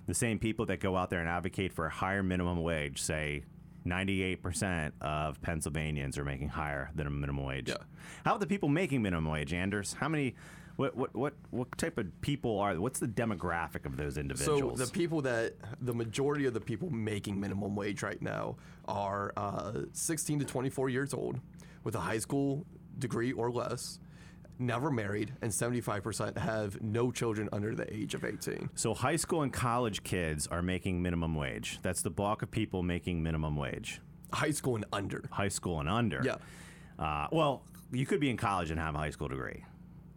The 0.06 0.14
same 0.14 0.38
people 0.38 0.66
that 0.66 0.78
go 0.80 0.96
out 0.96 1.10
there 1.10 1.20
and 1.20 1.28
advocate 1.28 1.72
for 1.72 1.86
a 1.86 1.90
higher 1.90 2.22
minimum 2.22 2.62
wage 2.62 3.02
say 3.02 3.42
98% 3.86 4.92
of 5.00 5.40
Pennsylvanians 5.42 6.18
are 6.18 6.24
making 6.24 6.48
higher 6.48 6.90
than 6.94 7.06
a 7.06 7.10
minimum 7.10 7.44
wage. 7.44 7.68
Yeah. 7.68 7.76
How 8.24 8.32
about 8.32 8.40
the 8.40 8.46
people 8.46 8.68
making 8.68 9.02
minimum 9.02 9.30
wage, 9.30 9.52
Anders? 9.52 9.94
How 9.94 10.08
many? 10.08 10.34
What 10.76 10.94
what 10.94 11.14
what 11.16 11.32
what 11.50 11.78
type 11.78 11.96
of 11.96 12.20
people 12.20 12.58
are? 12.58 12.74
What's 12.78 13.00
the 13.00 13.06
demographic 13.08 13.86
of 13.86 13.96
those 13.96 14.18
individuals? 14.18 14.78
So 14.78 14.84
the 14.84 14.90
people 14.92 15.22
that 15.22 15.54
the 15.80 15.94
majority 15.94 16.44
of 16.44 16.52
the 16.52 16.60
people 16.60 16.90
making 16.90 17.40
minimum 17.40 17.74
wage 17.74 18.02
right 18.02 18.20
now 18.20 18.56
are 18.86 19.32
uh, 19.38 19.72
16 19.92 20.40
to 20.40 20.44
24 20.44 20.90
years 20.90 21.14
old 21.14 21.40
with 21.82 21.94
a 21.94 22.00
high 22.00 22.18
school 22.18 22.66
degree 22.98 23.32
or 23.32 23.50
less, 23.50 23.98
never 24.58 24.90
married, 24.90 25.32
and 25.42 25.50
75% 25.50 26.36
have 26.38 26.80
no 26.82 27.10
children 27.10 27.48
under 27.52 27.74
the 27.74 27.92
age 27.92 28.14
of 28.14 28.24
18. 28.24 28.70
So 28.74 28.94
high 28.94 29.16
school 29.16 29.42
and 29.42 29.52
college 29.52 30.02
kids 30.02 30.46
are 30.46 30.62
making 30.62 31.02
minimum 31.02 31.34
wage. 31.34 31.78
That's 31.82 32.02
the 32.02 32.10
bulk 32.10 32.42
of 32.42 32.50
people 32.50 32.82
making 32.82 33.22
minimum 33.22 33.56
wage. 33.56 34.00
High 34.32 34.50
school 34.50 34.76
and 34.76 34.84
under. 34.92 35.24
High 35.30 35.48
school 35.48 35.80
and 35.80 35.88
under. 35.88 36.22
Yeah. 36.24 36.36
Uh, 36.98 37.28
well, 37.30 37.62
you 37.92 38.06
could 38.06 38.20
be 38.20 38.30
in 38.30 38.36
college 38.36 38.70
and 38.70 38.80
have 38.80 38.94
a 38.94 38.98
high 38.98 39.10
school 39.10 39.28
degree. 39.28 39.64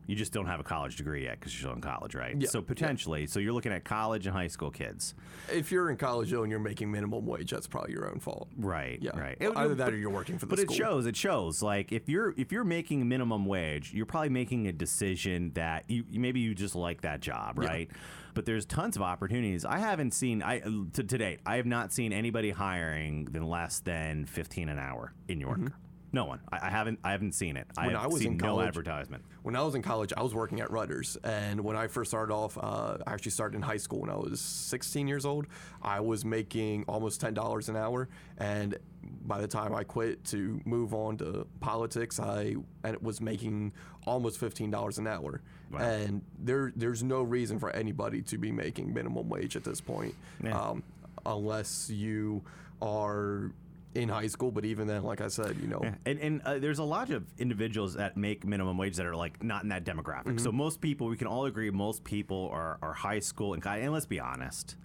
You 0.09 0.15
just 0.15 0.33
don't 0.33 0.47
have 0.47 0.59
a 0.59 0.63
college 0.63 0.95
degree 0.95 1.23
yet 1.25 1.39
because 1.39 1.53
you're 1.53 1.67
still 1.69 1.75
in 1.75 1.81
college, 1.81 2.15
right? 2.15 2.35
Yeah, 2.35 2.47
So 2.49 2.61
potentially, 2.63 3.27
so 3.27 3.39
you're 3.39 3.53
looking 3.53 3.71
at 3.71 3.83
college 3.83 4.25
and 4.25 4.35
high 4.35 4.47
school 4.47 4.71
kids, 4.71 5.13
If 5.53 5.71
you're 5.71 5.91
in 5.91 5.97
college 5.97 6.31
though 6.31 6.41
and 6.41 6.49
you're 6.49 6.59
making 6.59 6.89
minimum 6.91 7.25
wage, 7.27 7.51
that's 7.51 7.67
probably 7.67 7.93
your 7.93 8.09
own 8.09 8.19
fault. 8.19 8.49
right? 8.57 8.97
Yeah. 9.01 9.17
right. 9.19 9.37
Either 9.39 9.75
that 9.75 9.85
but- 9.85 9.93
or 9.93 9.97
you're 9.97 10.09
working 10.09 10.39
for 10.39 10.47
the 10.47 10.57
school. 10.57 10.65
But 10.65 10.73
it 10.73 10.77
shows. 10.77 11.05
It 11.05 11.15
shows. 11.15 11.61
Like 11.61 11.91
if 11.91 12.09
you're 12.09 12.33
if 12.37 12.51
you're 12.51 12.63
making 12.63 13.07
minimum 13.07 13.45
wage, 13.45 13.93
you're 13.93 14.07
probably 14.07 14.29
making 14.29 14.67
a 14.67 14.71
decision 14.73 15.51
that 15.53 15.83
you 15.87 16.03
maybe 16.11 16.39
you 16.39 16.55
just 16.55 16.75
like 16.75 17.01
that 17.01 17.19
job, 17.21 17.59
Yeah. 17.61 17.67
right? 17.67 17.91
But 18.33 18.45
there's 18.45 18.65
tons 18.65 18.95
of 18.95 19.01
opportunities. 19.03 19.63
I 19.65 19.77
haven't 19.79 20.13
seen 20.15 20.41
I 20.41 20.59
to, 20.59 20.87
to 21.03 21.17
date. 21.17 21.39
I 21.45 21.57
have 21.57 21.65
not 21.65 21.91
seen 21.93 22.13
anybody 22.13 22.49
hiring 22.51 23.25
than 23.25 23.43
less 23.43 23.79
than 23.79 24.25
15 24.25 24.69
an 24.69 24.79
hour 24.79 25.13
in 25.27 25.39
York. 25.39 25.59
Mm-hmm. 25.59 25.67
No 26.11 26.25
one. 26.25 26.39
I, 26.51 26.67
I 26.67 26.69
haven't. 26.69 26.99
I 27.03 27.11
haven't 27.11 27.33
seen 27.33 27.55
it. 27.55 27.67
I. 27.77 27.87
When 27.87 27.95
have 27.95 28.05
I 28.05 28.07
was 28.07 28.21
seen 28.21 28.31
in 28.33 28.37
no 28.37 28.61
advertisement. 28.61 29.23
When 29.43 29.55
I 29.55 29.61
was 29.61 29.75
in 29.75 29.81
college, 29.81 30.11
I 30.15 30.23
was 30.23 30.33
working 30.33 30.59
at 30.59 30.71
Rutgers, 30.71 31.17
and 31.23 31.61
when 31.61 31.75
I 31.75 31.87
first 31.87 32.09
started 32.11 32.33
off, 32.33 32.57
uh, 32.57 32.97
I 33.05 33.13
actually 33.13 33.31
started 33.31 33.55
in 33.55 33.61
high 33.61 33.77
school 33.77 34.01
when 34.01 34.09
I 34.09 34.15
was 34.15 34.39
16 34.41 35.07
years 35.07 35.25
old. 35.25 35.45
I 35.81 35.99
was 35.99 36.25
making 36.25 36.85
almost 36.87 37.21
ten 37.21 37.33
dollars 37.33 37.69
an 37.69 37.75
hour, 37.75 38.09
and 38.37 38.77
by 39.25 39.39
the 39.39 39.47
time 39.47 39.73
I 39.75 39.83
quit 39.83 40.23
to 40.25 40.59
move 40.65 40.93
on 40.93 41.17
to 41.17 41.45
politics, 41.59 42.19
I 42.19 42.55
and 42.83 42.97
was 43.01 43.21
making 43.21 43.73
almost 44.05 44.39
fifteen 44.39 44.71
dollars 44.71 44.97
an 44.97 45.05
hour. 45.07 45.41
Wow. 45.71 45.79
And 45.79 46.23
there, 46.39 46.73
there's 46.75 47.03
no 47.03 47.21
reason 47.21 47.59
for 47.59 47.69
anybody 47.69 48.23
to 48.23 48.39
be 48.39 48.51
making 48.51 48.91
minimum 48.91 49.29
wage 49.29 49.55
at 49.55 49.63
this 49.63 49.79
point, 49.79 50.15
Yeah. 50.43 50.59
um, 50.59 50.81
unless 51.27 51.91
you 51.91 52.41
are 52.81 53.51
in 53.95 54.09
high 54.09 54.27
school. 54.27 54.51
But 54.51 54.65
even 54.65 54.87
then, 54.87 55.03
like 55.03 55.21
I 55.21 55.27
said, 55.27 55.57
you 55.61 55.67
know, 55.67 55.79
Yeah. 55.83 55.95
And, 56.05 56.19
and 56.19 56.41
uh, 56.43 56.59
there's 56.59 56.79
a 56.79 56.83
lot 56.83 57.09
of 57.09 57.25
individuals 57.37 57.95
that 57.95 58.17
make 58.17 58.45
minimum 58.45 58.77
wage 58.77 58.95
that 58.97 59.05
are 59.05 59.15
like 59.15 59.43
not 59.43 59.63
in 59.63 59.69
that 59.69 59.83
demographic. 59.83 60.39
So 60.39 60.51
most 60.51 60.81
people, 60.81 61.07
we 61.07 61.17
can 61.17 61.27
all 61.27 61.45
agree, 61.45 61.69
most 61.71 62.03
people 62.03 62.49
are, 62.51 62.77
are 62.81 62.93
high 62.93 63.19
school 63.19 63.53
and 63.53 63.65
and 63.65 63.93
let's 63.93 64.05
be 64.05 64.19
honest, 64.19 64.75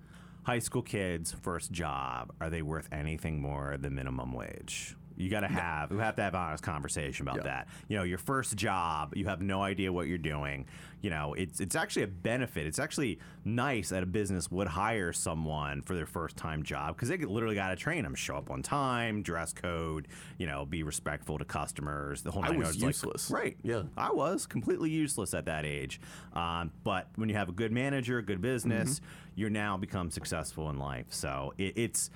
high 0.45 0.59
school 0.59 0.83
kids 0.83 1.33
first 1.33 1.73
job 1.73 2.33
are 2.41 2.51
they 2.51 2.63
worth 2.63 2.89
anything 2.93 3.41
more 3.41 3.77
than 3.79 3.95
minimum 3.95 4.33
wage? 4.33 4.97
You 5.17 5.31
got 5.31 5.41
to 5.41 5.49
have 5.49 5.91
we 5.91 5.99
have 5.99 6.17
to 6.17 6.23
have 6.23 6.35
an 6.35 6.41
honest 6.41 6.63
conversation 6.65 7.25
about 7.29 7.37
Yeah. 7.39 7.43
that. 7.45 7.69
You 7.89 7.97
know, 7.99 8.03
your 8.03 8.19
first 8.19 8.57
job, 8.57 9.15
you 9.17 9.27
have 9.27 9.41
no 9.41 9.63
idea 9.63 9.93
what 9.93 10.07
you're 10.09 10.19
doing. 10.19 10.67
You 11.03 11.11
know, 11.11 11.35
it's 11.35 11.61
it's 11.61 11.77
actually 11.77 12.03
a 12.03 12.09
benefit. 12.09 12.67
It's 12.67 12.79
actually 12.79 13.19
nice 13.45 13.91
that 13.91 14.03
a 14.03 14.07
business 14.07 14.51
would 14.51 14.67
hire 14.69 15.13
someone 15.13 15.83
for 15.83 15.95
their 15.95 16.07
first 16.07 16.37
time 16.37 16.63
job 16.63 16.97
because 16.97 17.11
they 17.11 17.19
literally 17.19 17.55
got 17.55 17.69
to 17.69 17.77
train 17.77 18.03
them, 18.05 18.15
show 18.15 18.37
up 18.37 18.51
on 18.51 18.63
time, 18.63 19.23
dress 19.23 19.53
code, 19.53 20.09
you 20.39 20.47
know, 20.47 20.65
be 20.65 20.83
respectful 20.83 21.39
to 21.39 21.45
customers. 21.45 22.23
The 22.23 22.31
whole 22.31 22.43
I 22.45 22.51
was 22.51 22.57
yards, 22.57 22.83
like- 22.83 22.89
useless. 22.89 23.31
right? 23.31 23.57
Yeah. 23.63 23.83
I 23.97 24.11
was 24.13 24.47
completely 24.47 24.91
useless 24.91 25.35
at 25.35 25.45
that 25.45 25.65
age. 25.67 26.01
Um, 26.33 26.71
but 26.85 27.09
when 27.17 27.29
you 27.29 27.35
have 27.37 27.49
a 27.49 27.53
good 27.53 27.71
manager, 27.73 28.21
good 28.23 28.41
business, 28.41 28.99
Mm-hmm. 29.01 29.07
you're 29.37 29.51
now 29.51 29.77
become 29.77 30.11
successful 30.11 30.71
in 30.71 30.79
life. 30.79 31.07
So 31.11 31.53
it, 31.59 31.75
it's. 31.77 32.11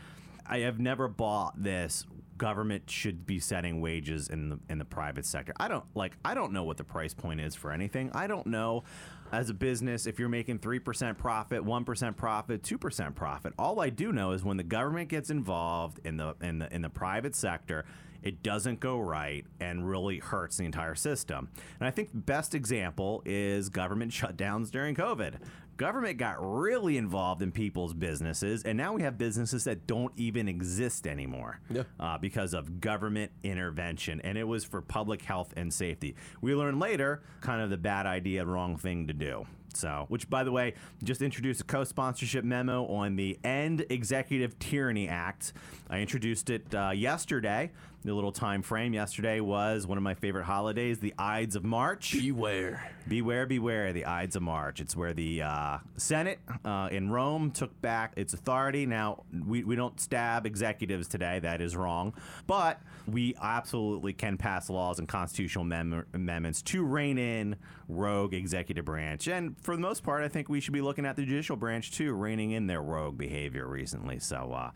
I 0.50 0.60
have 0.60 0.80
never 0.80 1.08
bought 1.08 1.62
this. 1.62 2.06
Government 2.38 2.88
should 2.88 3.26
be 3.26 3.40
setting 3.40 3.80
wages 3.80 4.28
in 4.28 4.48
the 4.48 4.58
in 4.70 4.78
the 4.78 4.84
private 4.84 5.26
sector. 5.26 5.52
I 5.58 5.68
don't 5.68 5.84
like. 5.94 6.16
I 6.24 6.34
don't 6.34 6.52
know 6.52 6.64
what 6.64 6.76
the 6.76 6.84
price 6.84 7.12
point 7.12 7.40
is 7.40 7.54
for 7.54 7.72
anything. 7.72 8.10
I 8.14 8.26
don't 8.26 8.46
know. 8.46 8.84
As 9.30 9.50
a 9.50 9.54
business, 9.54 10.06
if 10.06 10.18
you're 10.18 10.30
making 10.30 10.60
three 10.60 10.78
percent 10.78 11.18
profit, 11.18 11.62
one 11.62 11.84
percent 11.84 12.16
profit, 12.16 12.62
two 12.62 12.78
percent 12.78 13.14
profit, 13.14 13.52
all 13.58 13.80
I 13.80 13.90
do 13.90 14.12
know 14.12 14.32
is 14.32 14.42
when 14.44 14.56
the 14.56 14.62
government 14.62 15.10
gets 15.10 15.28
involved 15.28 16.00
in 16.04 16.16
the 16.16 16.34
in 16.40 16.60
the 16.60 16.72
in 16.74 16.80
the 16.80 16.88
private 16.88 17.34
sector, 17.34 17.84
it 18.22 18.42
doesn't 18.42 18.80
go 18.80 18.98
right 18.98 19.44
and 19.60 19.88
really 19.88 20.18
hurts 20.18 20.56
the 20.56 20.64
entire 20.64 20.94
system. 20.94 21.48
And 21.78 21.86
I 21.86 21.90
think 21.90 22.10
the 22.10 22.18
best 22.18 22.54
example 22.54 23.22
is 23.24 23.68
government 23.68 24.12
shutdowns 24.12 24.70
during 24.70 24.94
COVID. 24.94 25.34
Government 25.78 26.18
got 26.18 26.36
really 26.40 26.96
involved 26.96 27.40
in 27.40 27.52
people's 27.52 27.94
businesses, 27.94 28.64
and 28.64 28.76
now 28.76 28.92
we 28.92 29.02
have 29.02 29.16
businesses 29.16 29.62
that 29.64 29.86
don't 29.86 30.12
even 30.16 30.48
exist 30.48 31.06
anymore 31.06 31.60
Yeah. 31.70 31.84
uh, 32.00 32.18
because 32.18 32.52
of 32.52 32.80
government 32.80 33.30
intervention, 33.44 34.20
and 34.22 34.36
it 34.36 34.42
was 34.44 34.64
for 34.64 34.82
public 34.82 35.22
health 35.22 35.54
and 35.56 35.72
safety. 35.72 36.16
We 36.40 36.54
learned 36.56 36.80
later 36.80 37.22
kind 37.40 37.62
of 37.62 37.70
the 37.70 37.76
bad 37.78 38.06
idea, 38.06 38.44
wrong 38.44 38.76
thing 38.76 39.06
to 39.06 39.12
do. 39.12 39.46
So, 39.74 40.06
which 40.08 40.28
by 40.28 40.42
the 40.42 40.50
way, 40.50 40.74
just 41.04 41.22
introduced 41.22 41.60
a 41.60 41.64
co-sponsorship 41.64 42.42
memo 42.42 42.86
on 42.86 43.14
the 43.14 43.38
End 43.44 43.84
Executive 43.90 44.58
Tyranny 44.58 45.08
Act. 45.08 45.52
I 45.88 46.00
introduced 46.00 46.50
it 46.50 46.74
uh, 46.74 46.90
yesterday. 46.90 47.70
The 48.02 48.14
little 48.14 48.32
time 48.32 48.62
frame 48.62 48.94
yesterday 48.94 49.40
was 49.40 49.86
one 49.86 49.98
of 49.98 50.02
my 50.02 50.14
favorite 50.14 50.44
holidays, 50.44 50.98
the 51.00 51.12
Ides 51.18 51.54
of 51.54 51.64
March. 51.64 52.12
beware. 52.12 52.90
Beware, 53.06 53.44
beware, 53.46 53.92
the 53.92 54.06
Ides 54.06 54.36
of 54.36 54.42
March. 54.42 54.80
It's 54.80 54.96
where 54.96 55.12
the 55.12 55.42
uh, 55.42 55.67
Senate 55.96 56.38
uh, 56.64 56.88
in 56.90 57.10
Rome 57.10 57.50
took 57.50 57.78
back 57.80 58.12
its 58.16 58.34
authority. 58.34 58.86
Now, 58.86 59.24
we, 59.46 59.64
we 59.64 59.76
don't 59.76 59.98
stab 60.00 60.46
executives 60.46 61.08
today. 61.08 61.38
That 61.40 61.60
is 61.60 61.76
wrong. 61.76 62.14
But 62.46 62.80
we 63.06 63.34
absolutely 63.40 64.12
can 64.12 64.36
pass 64.36 64.70
laws 64.70 64.98
and 64.98 65.08
constitutional 65.08 65.64
amem- 65.64 66.04
amendments 66.14 66.62
to 66.62 66.84
rein 66.84 67.18
in 67.18 67.56
rogue 67.88 68.34
executive 68.34 68.84
branch. 68.84 69.28
And 69.28 69.56
for 69.62 69.74
the 69.74 69.82
most 69.82 70.02
part, 70.02 70.22
I 70.22 70.28
think 70.28 70.48
we 70.48 70.60
should 70.60 70.74
be 70.74 70.80
looking 70.80 71.06
at 71.06 71.16
the 71.16 71.24
judicial 71.24 71.56
branch 71.56 71.92
too, 71.92 72.12
reining 72.12 72.52
in 72.52 72.66
their 72.66 72.82
rogue 72.82 73.18
behavior 73.18 73.66
recently. 73.66 74.18
So, 74.18 74.52
uh, 74.52 74.70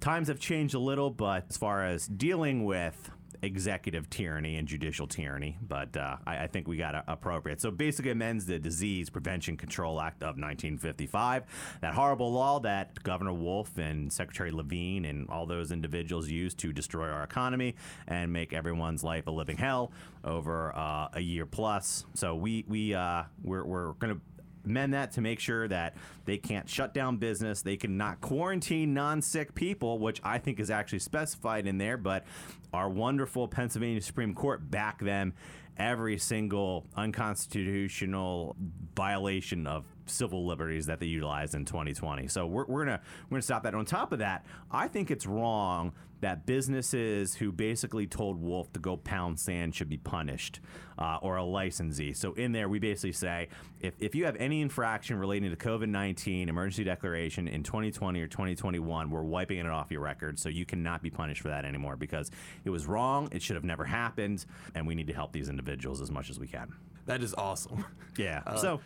times 0.00 0.28
have 0.28 0.38
changed 0.38 0.74
a 0.74 0.78
little, 0.78 1.10
but 1.10 1.46
as 1.48 1.56
far 1.56 1.84
as 1.84 2.06
dealing 2.06 2.64
with 2.64 3.10
executive 3.44 4.08
tyranny 4.10 4.56
and 4.56 4.66
judicial 4.66 5.06
tyranny, 5.06 5.58
but 5.66 5.96
uh, 5.96 6.16
I, 6.26 6.44
I 6.44 6.46
think 6.46 6.66
we 6.66 6.76
got 6.76 6.92
to 6.92 7.04
appropriate. 7.06 7.60
So 7.60 7.70
basically, 7.70 8.10
amends 8.10 8.46
the 8.46 8.58
Disease 8.58 9.10
Prevention 9.10 9.56
Control 9.56 10.00
Act 10.00 10.22
of 10.22 10.36
1955, 10.36 11.44
that 11.80 11.94
horrible 11.94 12.32
law 12.32 12.60
that 12.60 13.02
Governor 13.02 13.32
Wolf 13.32 13.76
and 13.78 14.12
Secretary 14.12 14.50
Levine 14.50 15.04
and 15.04 15.28
all 15.28 15.46
those 15.46 15.72
individuals 15.72 16.28
used 16.28 16.58
to 16.58 16.72
destroy 16.72 17.08
our 17.08 17.22
economy 17.22 17.74
and 18.08 18.32
make 18.32 18.52
everyone's 18.52 19.04
life 19.04 19.26
a 19.26 19.30
living 19.30 19.56
hell 19.56 19.92
over 20.24 20.74
uh, 20.74 21.08
a 21.12 21.20
year 21.20 21.46
plus. 21.46 22.04
So 22.14 22.34
we 22.34 22.64
we 22.66 22.94
uh, 22.94 23.24
we're, 23.42 23.64
we're 23.64 23.92
going 23.94 24.14
to 24.14 24.20
amend 24.64 24.94
that 24.94 25.12
to 25.12 25.20
make 25.20 25.40
sure 25.40 25.68
that 25.68 25.94
they 26.24 26.38
can't 26.38 26.68
shut 26.68 26.94
down 26.94 27.16
business. 27.16 27.62
They 27.62 27.76
cannot 27.76 28.20
quarantine 28.20 28.94
non 28.94 29.22
sick 29.22 29.54
people, 29.54 29.98
which 29.98 30.20
I 30.24 30.38
think 30.38 30.60
is 30.60 30.70
actually 30.70 31.00
specified 31.00 31.66
in 31.66 31.78
there. 31.78 31.96
But 31.96 32.24
our 32.72 32.88
wonderful 32.88 33.48
Pennsylvania 33.48 34.00
Supreme 34.00 34.34
Court 34.34 34.70
back 34.70 35.00
them 35.00 35.34
every 35.76 36.18
single 36.18 36.86
unconstitutional 36.96 38.56
violation 38.94 39.66
of 39.66 39.84
civil 40.06 40.46
liberties 40.46 40.86
that 40.86 41.00
they 41.00 41.06
utilized 41.06 41.54
in 41.54 41.64
2020. 41.64 42.28
So 42.28 42.46
we're, 42.46 42.64
we're 42.66 42.84
gonna 42.84 43.00
we're 43.24 43.36
gonna 43.36 43.42
stop 43.42 43.62
that. 43.64 43.74
On 43.74 43.84
top 43.84 44.12
of 44.12 44.18
that, 44.20 44.44
I 44.70 44.88
think 44.88 45.10
it's 45.10 45.26
wrong 45.26 45.92
that 46.20 46.46
businesses 46.46 47.34
who 47.34 47.52
basically 47.52 48.06
told 48.06 48.40
Wolf 48.40 48.72
to 48.72 48.80
go 48.80 48.96
pound 48.96 49.38
sand 49.38 49.74
should 49.74 49.88
be 49.88 49.98
punished, 49.98 50.60
uh, 50.98 51.18
or 51.22 51.36
a 51.36 51.44
licensee. 51.44 52.12
So 52.12 52.32
in 52.34 52.52
there, 52.52 52.68
we 52.68 52.78
basically 52.78 53.12
say 53.12 53.48
if, 53.80 53.94
if 53.98 54.14
you 54.14 54.24
have 54.24 54.36
any 54.36 54.60
infraction 54.60 55.18
relating 55.18 55.50
to 55.50 55.56
COVID 55.56 55.88
19 55.88 56.48
emergency 56.48 56.84
declaration 56.84 57.48
in 57.48 57.62
2020 57.62 58.20
or 58.20 58.26
2021, 58.28 59.10
we're 59.10 59.22
wiping 59.22 59.58
it 59.58 59.66
off 59.66 59.90
your 59.90 60.00
record. 60.00 60.38
So 60.38 60.48
you 60.48 60.64
cannot 60.64 61.02
be 61.02 61.10
punished 61.10 61.42
for 61.42 61.48
that 61.48 61.64
anymore 61.64 61.96
because 61.96 62.30
It 62.64 62.70
was 62.70 62.86
wrong. 62.86 63.28
It 63.32 63.42
should 63.42 63.56
have 63.56 63.64
never 63.64 63.84
happened. 63.84 64.46
And 64.74 64.86
we 64.86 64.94
need 64.94 65.06
to 65.08 65.12
help 65.12 65.32
these 65.32 65.48
individuals 65.48 66.00
as 66.00 66.10
much 66.10 66.30
as 66.30 66.38
we 66.38 66.46
can. 66.46 66.72
That 67.06 67.22
is 67.22 67.34
awesome. 67.34 67.84
Yeah. 68.16 68.54
so 68.54 68.80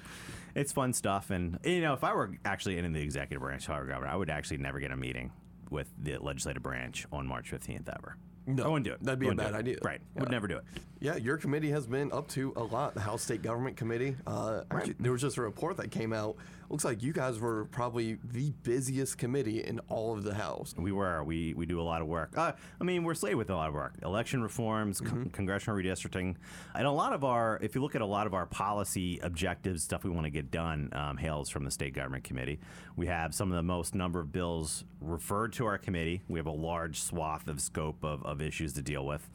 it's 0.55 0.73
fun 0.73 0.95
stuff. 0.95 1.29
And, 1.29 1.59
you 1.63 1.83
know, 1.83 1.93
if 1.93 2.03
I 2.03 2.15
were 2.15 2.31
actually 2.47 2.79
in 2.79 2.91
the 2.95 3.03
executive 3.03 3.43
branch, 3.43 3.67
governor, 3.69 4.07
I 4.07 4.17
would 4.17 4.31
actually 4.31 4.57
never 4.57 4.81
get 4.81 4.91
a 4.91 4.97
meeting 4.97 5.31
with 5.71 5.93
the 5.99 6.19
legislative 6.19 6.63
branch 6.63 7.07
on 7.13 7.27
March 7.27 7.51
15th 7.51 7.89
ever. 7.89 8.17
No, 8.57 8.65
I 8.65 8.69
wouldn't 8.69 8.87
do 8.87 8.93
it. 8.93 9.03
that'd 9.03 9.19
be 9.19 9.29
a 9.29 9.35
bad 9.35 9.55
idea. 9.55 9.77
Right. 9.83 10.01
Would 10.17 10.31
never 10.31 10.49
do 10.49 10.57
it. 10.57 10.65
Yeah, 11.01 11.15
your 11.15 11.37
committee 11.37 11.71
has 11.71 11.87
been 11.87 12.11
up 12.11 12.27
to 12.31 12.53
a 12.57 12.63
lot. 12.65 12.95
The 12.95 13.01
House 13.01 13.23
State 13.23 13.41
Government 13.41 13.77
Committee. 13.77 14.17
Uh, 14.27 14.63
actually, 14.73 14.97
there 14.99 15.13
was 15.13 15.21
just 15.21 15.37
a 15.37 15.43
report 15.43 15.77
that 15.77 15.93
came 15.93 16.13
out. 16.13 16.35
Looks 16.71 16.85
like 16.85 17.03
you 17.05 17.13
guys 17.13 17.39
were 17.39 17.67
probably 17.67 18.19
the 18.25 18.53
busiest 18.65 19.17
committee 19.17 19.63
in 19.63 19.79
all 19.89 20.13
of 20.15 20.25
the 20.25 20.35
House. 20.35 20.75
We 20.77 20.91
were. 20.91 21.23
We 21.23 21.55
we 21.55 21.67
do 21.67 21.81
a 21.81 21.83
lot 21.85 22.03
of 22.03 22.09
work. 22.09 22.37
Uh, 22.37 22.53
I 22.81 22.85
mean, 22.85 23.05
we're 23.05 23.15
slated 23.15 23.39
with 23.39 23.49
a 23.51 23.55
lot 23.55 23.69
of 23.69 23.75
work. 23.75 23.95
Election 24.03 24.43
reforms, 24.43 25.01
con- 25.01 25.31
congressional 25.33 25.79
redistricting, 25.81 26.35
and 26.75 26.87
a 26.87 26.91
lot 26.91 27.13
of 27.13 27.23
our. 27.23 27.61
If 27.63 27.77
you 27.77 27.81
look 27.81 27.95
at 27.95 28.03
a 28.03 28.07
lot 28.07 28.27
of 28.27 28.35
our 28.35 28.47
policy 28.47 29.21
objectives, 29.23 29.85
stuff 29.85 30.03
we 30.03 30.11
want 30.11 30.25
to 30.25 30.31
get 30.31 30.51
done, 30.51 30.89
um, 30.95 31.17
hails 31.17 31.49
from 31.49 31.65
the 31.65 31.71
state 31.71 31.95
government 31.95 32.25
committee. 32.25 32.59
We 32.97 33.07
have 33.07 33.35
some 33.37 33.53
of 33.53 33.57
the 33.57 33.63
most 33.63 33.95
number 33.95 34.19
of 34.19 34.33
bills 34.33 34.85
referred 35.01 35.53
to 35.55 35.67
our 35.67 35.79
committee. 35.79 36.23
We 36.29 36.41
have 36.41 36.47
a 36.47 36.51
large 36.51 37.01
swath 37.01 37.47
of 37.47 37.61
scope 37.61 38.03
of, 38.05 38.25
of 38.41 38.47
issues 38.47 38.73
to 38.75 38.83
deal 38.83 39.05
with. 39.07 39.29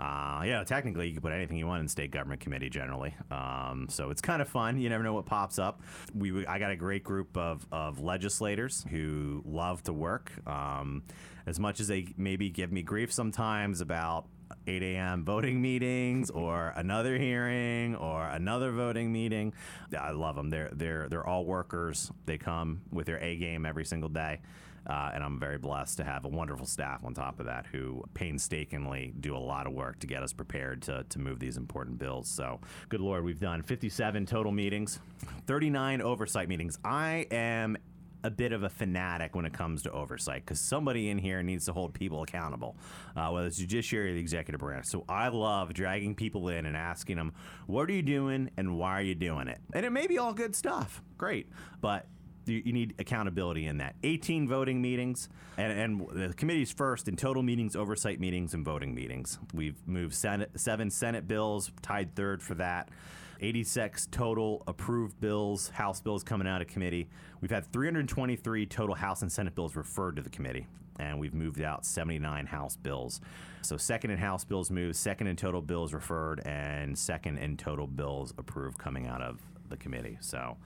Uh, 0.00 0.42
yeah, 0.46 0.64
technically, 0.64 1.08
you 1.08 1.12
can 1.12 1.20
put 1.20 1.32
anything 1.32 1.58
you 1.58 1.66
want 1.66 1.82
in 1.82 1.88
state 1.88 2.10
government 2.10 2.40
committee 2.40 2.70
generally. 2.70 3.14
Um, 3.30 3.86
so 3.90 4.08
it's 4.10 4.22
kind 4.22 4.40
of 4.40 4.48
fun. 4.48 4.78
You 4.78 4.88
never 4.88 5.04
know 5.04 5.12
what 5.12 5.26
pops 5.26 5.58
up. 5.58 5.82
We, 6.14 6.46
I 6.46 6.58
got 6.58 6.70
a 6.70 6.76
great 6.76 7.04
group 7.04 7.36
of, 7.36 7.66
of 7.70 8.00
legislators 8.00 8.86
who 8.90 9.42
love 9.44 9.82
to 9.84 9.92
work. 9.92 10.32
Um, 10.46 11.02
as 11.46 11.60
much 11.60 11.80
as 11.80 11.88
they 11.88 12.14
maybe 12.16 12.48
give 12.48 12.72
me 12.72 12.80
grief 12.80 13.12
sometimes 13.12 13.82
about 13.82 14.24
8 14.66 14.82
a.m. 14.82 15.24
voting 15.26 15.60
meetings 15.60 16.30
or 16.30 16.72
another 16.76 17.18
hearing 17.18 17.94
or 17.94 18.26
another 18.26 18.72
voting 18.72 19.12
meeting, 19.12 19.52
I 19.98 20.12
love 20.12 20.34
them. 20.34 20.48
They're 20.48 20.70
they're 20.72 21.08
they're 21.10 21.26
all 21.26 21.44
workers. 21.44 22.10
They 22.24 22.38
come 22.38 22.82
with 22.90 23.06
their 23.06 23.22
A 23.22 23.36
game 23.36 23.66
every 23.66 23.84
single 23.84 24.08
day. 24.08 24.40
Uh, 24.86 25.10
and 25.14 25.22
I'm 25.22 25.38
very 25.38 25.58
blessed 25.58 25.98
to 25.98 26.04
have 26.04 26.24
a 26.24 26.28
wonderful 26.28 26.66
staff 26.66 27.04
on 27.04 27.14
top 27.14 27.40
of 27.40 27.46
that 27.46 27.66
who 27.66 28.02
painstakingly 28.14 29.12
do 29.20 29.36
a 29.36 29.38
lot 29.38 29.66
of 29.66 29.72
work 29.72 29.98
to 30.00 30.06
get 30.06 30.22
us 30.22 30.32
prepared 30.32 30.82
to, 30.82 31.04
to 31.08 31.18
move 31.18 31.38
these 31.38 31.56
important 31.56 31.98
bills. 31.98 32.28
So, 32.28 32.60
good 32.88 33.00
Lord, 33.00 33.24
we've 33.24 33.40
done 33.40 33.62
57 33.62 34.26
total 34.26 34.52
meetings, 34.52 34.98
39 35.46 36.02
oversight 36.02 36.48
meetings. 36.48 36.78
I 36.84 37.26
am 37.30 37.76
a 38.22 38.30
bit 38.30 38.52
of 38.52 38.62
a 38.62 38.68
fanatic 38.68 39.34
when 39.34 39.44
it 39.44 39.52
comes 39.52 39.82
to 39.82 39.92
oversight 39.92 40.44
because 40.44 40.60
somebody 40.60 41.10
in 41.10 41.18
here 41.18 41.42
needs 41.42 41.64
to 41.66 41.72
hold 41.72 41.94
people 41.94 42.22
accountable, 42.22 42.76
uh, 43.16 43.28
whether 43.28 43.46
it's 43.46 43.56
judiciary 43.56 44.10
or 44.10 44.14
the 44.14 44.20
executive 44.20 44.60
branch. 44.60 44.86
So 44.86 45.04
I 45.08 45.28
love 45.28 45.72
dragging 45.72 46.14
people 46.14 46.48
in 46.48 46.66
and 46.66 46.76
asking 46.76 47.16
them, 47.16 47.32
"What 47.66 47.88
are 47.88 47.92
you 47.92 48.02
doing 48.02 48.50
and 48.56 48.76
why 48.76 48.98
are 48.98 49.02
you 49.02 49.14
doing 49.14 49.48
it?" 49.48 49.58
And 49.72 49.86
it 49.86 49.90
may 49.90 50.06
be 50.06 50.18
all 50.18 50.34
good 50.34 50.54
stuff, 50.54 51.02
great, 51.16 51.48
but 51.80 52.06
you, 52.50 52.72
need 52.72 52.94
accountability 52.98 53.66
in 53.66 53.78
that. 53.78 53.96
18 54.02 54.48
voting 54.48 54.80
meetings, 54.80 55.28
and, 55.56 55.72
and 55.72 56.28
the 56.28 56.34
committee's 56.34 56.72
first 56.72 57.08
in 57.08 57.16
total 57.16 57.42
meetings, 57.42 57.76
oversight 57.76 58.20
meetings, 58.20 58.54
and 58.54 58.64
voting 58.64 58.94
meetings. 58.94 59.38
We've 59.54 59.76
moved 59.86 60.14
Senate, 60.14 60.50
seven 60.56 60.90
Senate 60.90 61.26
bills, 61.26 61.70
tied 61.82 62.14
third 62.14 62.42
for 62.42 62.54
that. 62.56 62.88
86 63.40 64.06
total 64.10 64.62
approved 64.66 65.18
bills, 65.20 65.70
House 65.70 66.00
bills 66.00 66.22
coming 66.22 66.46
out 66.46 66.60
of 66.60 66.68
committee. 66.68 67.08
We've 67.40 67.50
had 67.50 67.72
323 67.72 68.66
total 68.66 68.94
House 68.94 69.22
and 69.22 69.32
Senate 69.32 69.54
bills 69.54 69.76
referred 69.76 70.16
to 70.16 70.22
the 70.22 70.30
committee, 70.30 70.66
and 70.98 71.18
we've 71.18 71.34
moved 71.34 71.62
out 71.62 71.86
79 71.86 72.46
House 72.46 72.76
bills. 72.76 73.20
So, 73.62 73.76
second 73.76 74.10
in 74.10 74.18
House 74.18 74.44
bills 74.44 74.70
moved, 74.70 74.96
second 74.96 75.26
in 75.26 75.36
total 75.36 75.62
bills 75.62 75.92
referred, 75.92 76.40
and 76.46 76.98
second 76.98 77.38
in 77.38 77.56
total 77.56 77.86
bills 77.86 78.32
approved 78.36 78.78
coming 78.78 79.06
out 79.06 79.22
of 79.22 79.40
the 79.68 79.76
committee. 79.76 80.18
So, 80.20 80.56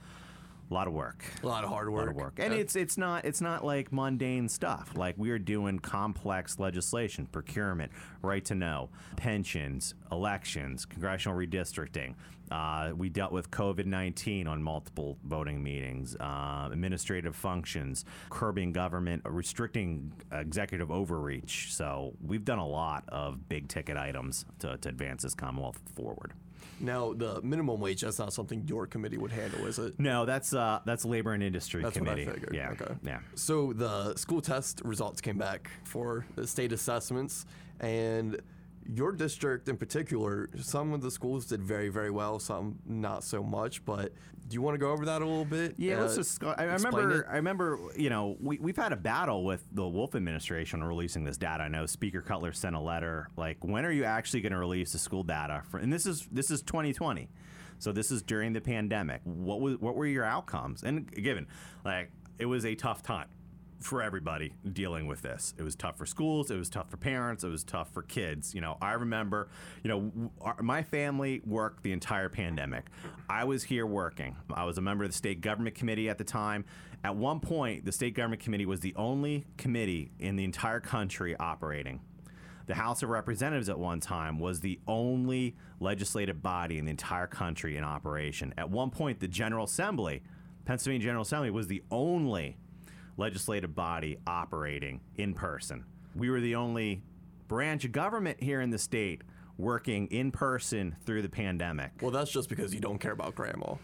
a 0.69 0.73
lot 0.73 0.87
of 0.87 0.93
work. 0.93 1.23
A 1.43 1.47
lot 1.47 1.63
of 1.63 1.69
hard 1.69 1.89
work. 1.89 2.03
A 2.03 2.05
lot 2.05 2.11
of 2.11 2.15
work, 2.15 2.33
and 2.39 2.53
Yeah. 2.53 2.59
it's 2.59 2.75
it's 2.75 2.97
not 2.97 3.23
it's 3.25 3.41
not 3.41 3.63
like 3.63 3.91
mundane 3.91 4.49
stuff. 4.49 4.91
Like 4.95 5.15
we 5.17 5.29
are 5.31 5.39
doing 5.39 5.79
complex 5.79 6.59
legislation, 6.59 7.27
procurement, 7.27 7.91
right 8.21 8.43
to 8.45 8.55
know, 8.55 8.89
pensions, 9.15 9.93
elections, 10.11 10.85
congressional 10.85 11.37
redistricting. 11.37 12.15
Uh, 12.51 12.91
we 12.95 13.09
dealt 13.09 13.31
with 13.31 13.49
COVID 13.51 13.85
nineteen 13.85 14.47
on 14.47 14.61
multiple 14.61 15.17
voting 15.23 15.63
meetings, 15.63 16.15
uh, 16.19 16.69
administrative 16.71 17.35
functions, 17.35 18.05
curbing 18.29 18.71
government, 18.71 19.21
uh, 19.25 19.31
restricting 19.31 20.11
executive 20.31 20.91
overreach. 20.91 21.73
So 21.73 22.13
we've 22.23 22.45
done 22.45 22.59
a 22.59 22.67
lot 22.67 23.03
of 23.09 23.49
big 23.49 23.67
ticket 23.67 23.97
items 23.97 24.45
to, 24.59 24.77
to 24.77 24.89
advance 24.89 25.23
this 25.23 25.33
Commonwealth 25.33 25.79
forward. 25.95 26.33
Now, 26.79 27.13
the 27.13 27.41
minimum 27.41 27.79
wage, 27.79 28.01
that's 28.01 28.19
not 28.19 28.33
something 28.33 28.63
your 28.67 28.85
committee 28.85 29.17
would 29.17 29.31
handle, 29.31 29.65
is 29.65 29.79
it? 29.79 29.97
No, 29.99 30.25
that's 30.25 30.53
uh, 30.53 30.79
that's 30.85 31.05
labor 31.05 31.31
and 31.33 31.41
industry 31.41 31.81
That's 31.81 31.97
what 31.99 32.09
I 32.09 32.25
figured. 32.25 32.53
Yeah, 32.53 32.71
Okay. 32.71 32.93
yeah. 33.03 33.19
So 33.35 33.71
the 33.73 34.15
school 34.15 34.41
test 34.41 34.81
results 34.83 35.21
came 35.21 35.37
back 35.37 35.69
for 35.83 36.25
the 36.35 36.45
state 36.45 36.71
assessments, 36.73 37.45
and 37.79 38.41
your 38.93 39.11
district 39.11 39.67
in 39.69 39.77
particular, 39.77 40.49
some 40.57 40.93
of 40.93 41.01
the 41.01 41.09
schools 41.11 41.45
did 41.45 41.63
very, 41.63 41.89
very 41.89 42.11
well, 42.11 42.39
some 42.39 42.79
not 42.85 43.23
so 43.23 43.41
much. 43.43 43.83
But 43.85 44.13
do 44.47 44.53
you 44.53 44.61
want 44.61 44.75
to 44.75 44.79
go 44.79 44.91
over 44.91 45.05
that 45.05 45.21
a 45.21 45.25
little 45.25 45.45
bit? 45.45 45.75
Yeah, 45.77 46.01
let's 46.01 46.13
Uh, 46.13 46.17
just. 46.17 46.39
Go, 46.39 46.49
I, 46.57 46.63
I 46.63 46.73
remember. 46.73 47.21
it? 47.21 47.25
I 47.29 47.35
remember. 47.37 47.79
You 47.95 48.09
know, 48.09 48.37
we 48.39 48.57
we've 48.59 48.77
had 48.77 48.91
a 48.93 48.95
battle 48.97 49.43
with 49.43 49.63
the 49.71 49.87
Wolf 49.87 50.15
administration 50.15 50.83
releasing 50.83 51.23
this 51.23 51.37
data. 51.37 51.63
I 51.63 51.67
know 51.67 51.85
Speaker 51.85 52.21
Cutler 52.21 52.51
sent 52.51 52.75
a 52.75 52.79
letter 52.79 53.29
like, 53.37 53.57
when 53.63 53.85
are 53.85 53.91
you 53.91 54.03
actually 54.03 54.41
going 54.41 54.53
to 54.53 54.59
release 54.59 54.91
the 54.91 54.99
school 54.99 55.23
data? 55.23 55.63
For, 55.69 55.79
and 55.79 55.91
this 55.91 56.05
is 56.05 56.27
this 56.31 56.51
is 56.51 56.61
2020, 56.61 57.29
so 57.79 57.91
this 57.91 58.11
is 58.11 58.21
during 58.21 58.53
the 58.53 58.61
pandemic. 58.61 59.21
What 59.23 59.61
was 59.61 59.77
what 59.77 59.95
were 59.95 60.05
your 60.05 60.25
outcomes? 60.25 60.83
And 60.83 61.11
given, 61.11 61.47
like, 61.83 62.11
it 62.37 62.45
was 62.45 62.65
a 62.65 62.75
tough 62.75 63.01
time 63.01 63.27
for 63.85 64.01
everybody 64.01 64.53
dealing 64.73 65.05
with 65.07 65.21
this. 65.21 65.53
It 65.57 65.63
was 65.63 65.75
tough 65.75 65.97
for 65.97 66.05
schools. 66.05 66.49
It 66.49 66.57
was 66.57 66.69
tough 66.69 66.89
for 66.89 66.97
parents. 66.97 67.43
It 67.43 67.49
was 67.49 67.63
tough 67.63 67.93
for 67.93 68.01
kids. 68.01 68.53
You 68.55 68.61
know, 68.61 68.77
I 68.81 68.93
remember, 68.93 69.49
you 69.83 69.89
know, 69.89 70.31
our, 70.41 70.61
my 70.61 70.81
family 70.81 71.41
worked 71.45 71.83
the 71.83 71.91
entire 71.91 72.29
pandemic. 72.29 72.87
I 73.29 73.43
was 73.43 73.63
here 73.63 73.85
working. 73.85 74.35
I 74.53 74.65
was 74.65 74.77
a 74.77 74.81
member 74.81 75.03
of 75.03 75.11
the 75.11 75.15
state 75.17 75.41
government 75.41 75.75
committee 75.75 76.09
at 76.09 76.17
the 76.17 76.23
time. 76.23 76.65
At 77.03 77.15
one 77.15 77.39
point, 77.39 77.85
the 77.85 77.91
state 77.91 78.15
government 78.15 78.41
committee 78.41 78.65
was 78.65 78.79
the 78.79 78.95
only 78.95 79.45
committee 79.57 80.11
in 80.19 80.35
the 80.35 80.43
entire 80.43 80.79
country 80.79 81.35
operating. 81.37 82.01
The 82.65 82.73
House 82.73 83.03
of 83.03 83.09
Representatives 83.09 83.69
at 83.69 83.77
one 83.77 83.99
time 83.99 84.39
was 84.39 84.61
the 84.61 84.79
only 84.87 85.55
legislative 85.79 86.41
body 86.41 86.79
in 86.79 86.85
the 86.85 86.91
entire 86.91 87.27
country 87.27 87.77
in 87.77 87.83
operation. 87.83 88.53
At 88.57 88.71
one 88.71 88.89
point, 88.89 89.19
the 89.19 89.27
General 89.27 89.65
Assembly, 89.65 90.23
Pennsylvania 90.65 91.05
General 91.05 91.21
Assembly, 91.21 91.51
was 91.51 91.67
the 91.67 91.83
only 91.91 92.57
legislative 93.17 93.75
body 93.75 94.17
operating 94.27 95.01
in 95.15 95.33
person. 95.33 95.85
We 96.15 96.29
were 96.29 96.39
the 96.39 96.55
only 96.55 97.01
branch 97.47 97.85
of 97.85 97.91
government 97.91 98.41
here 98.41 98.61
in 98.61 98.69
the 98.69 98.77
state 98.77 99.21
working 99.57 100.07
in 100.07 100.31
person 100.31 100.95
through 101.05 101.21
the 101.21 101.29
pandemic. 101.29 101.91
Well, 102.01 102.11
that's 102.11 102.31
just 102.31 102.49
because 102.49 102.73
you 102.73 102.79
don't 102.79 102.99
care 102.99 103.13
about 103.13 103.35
grandma. 103.35 103.75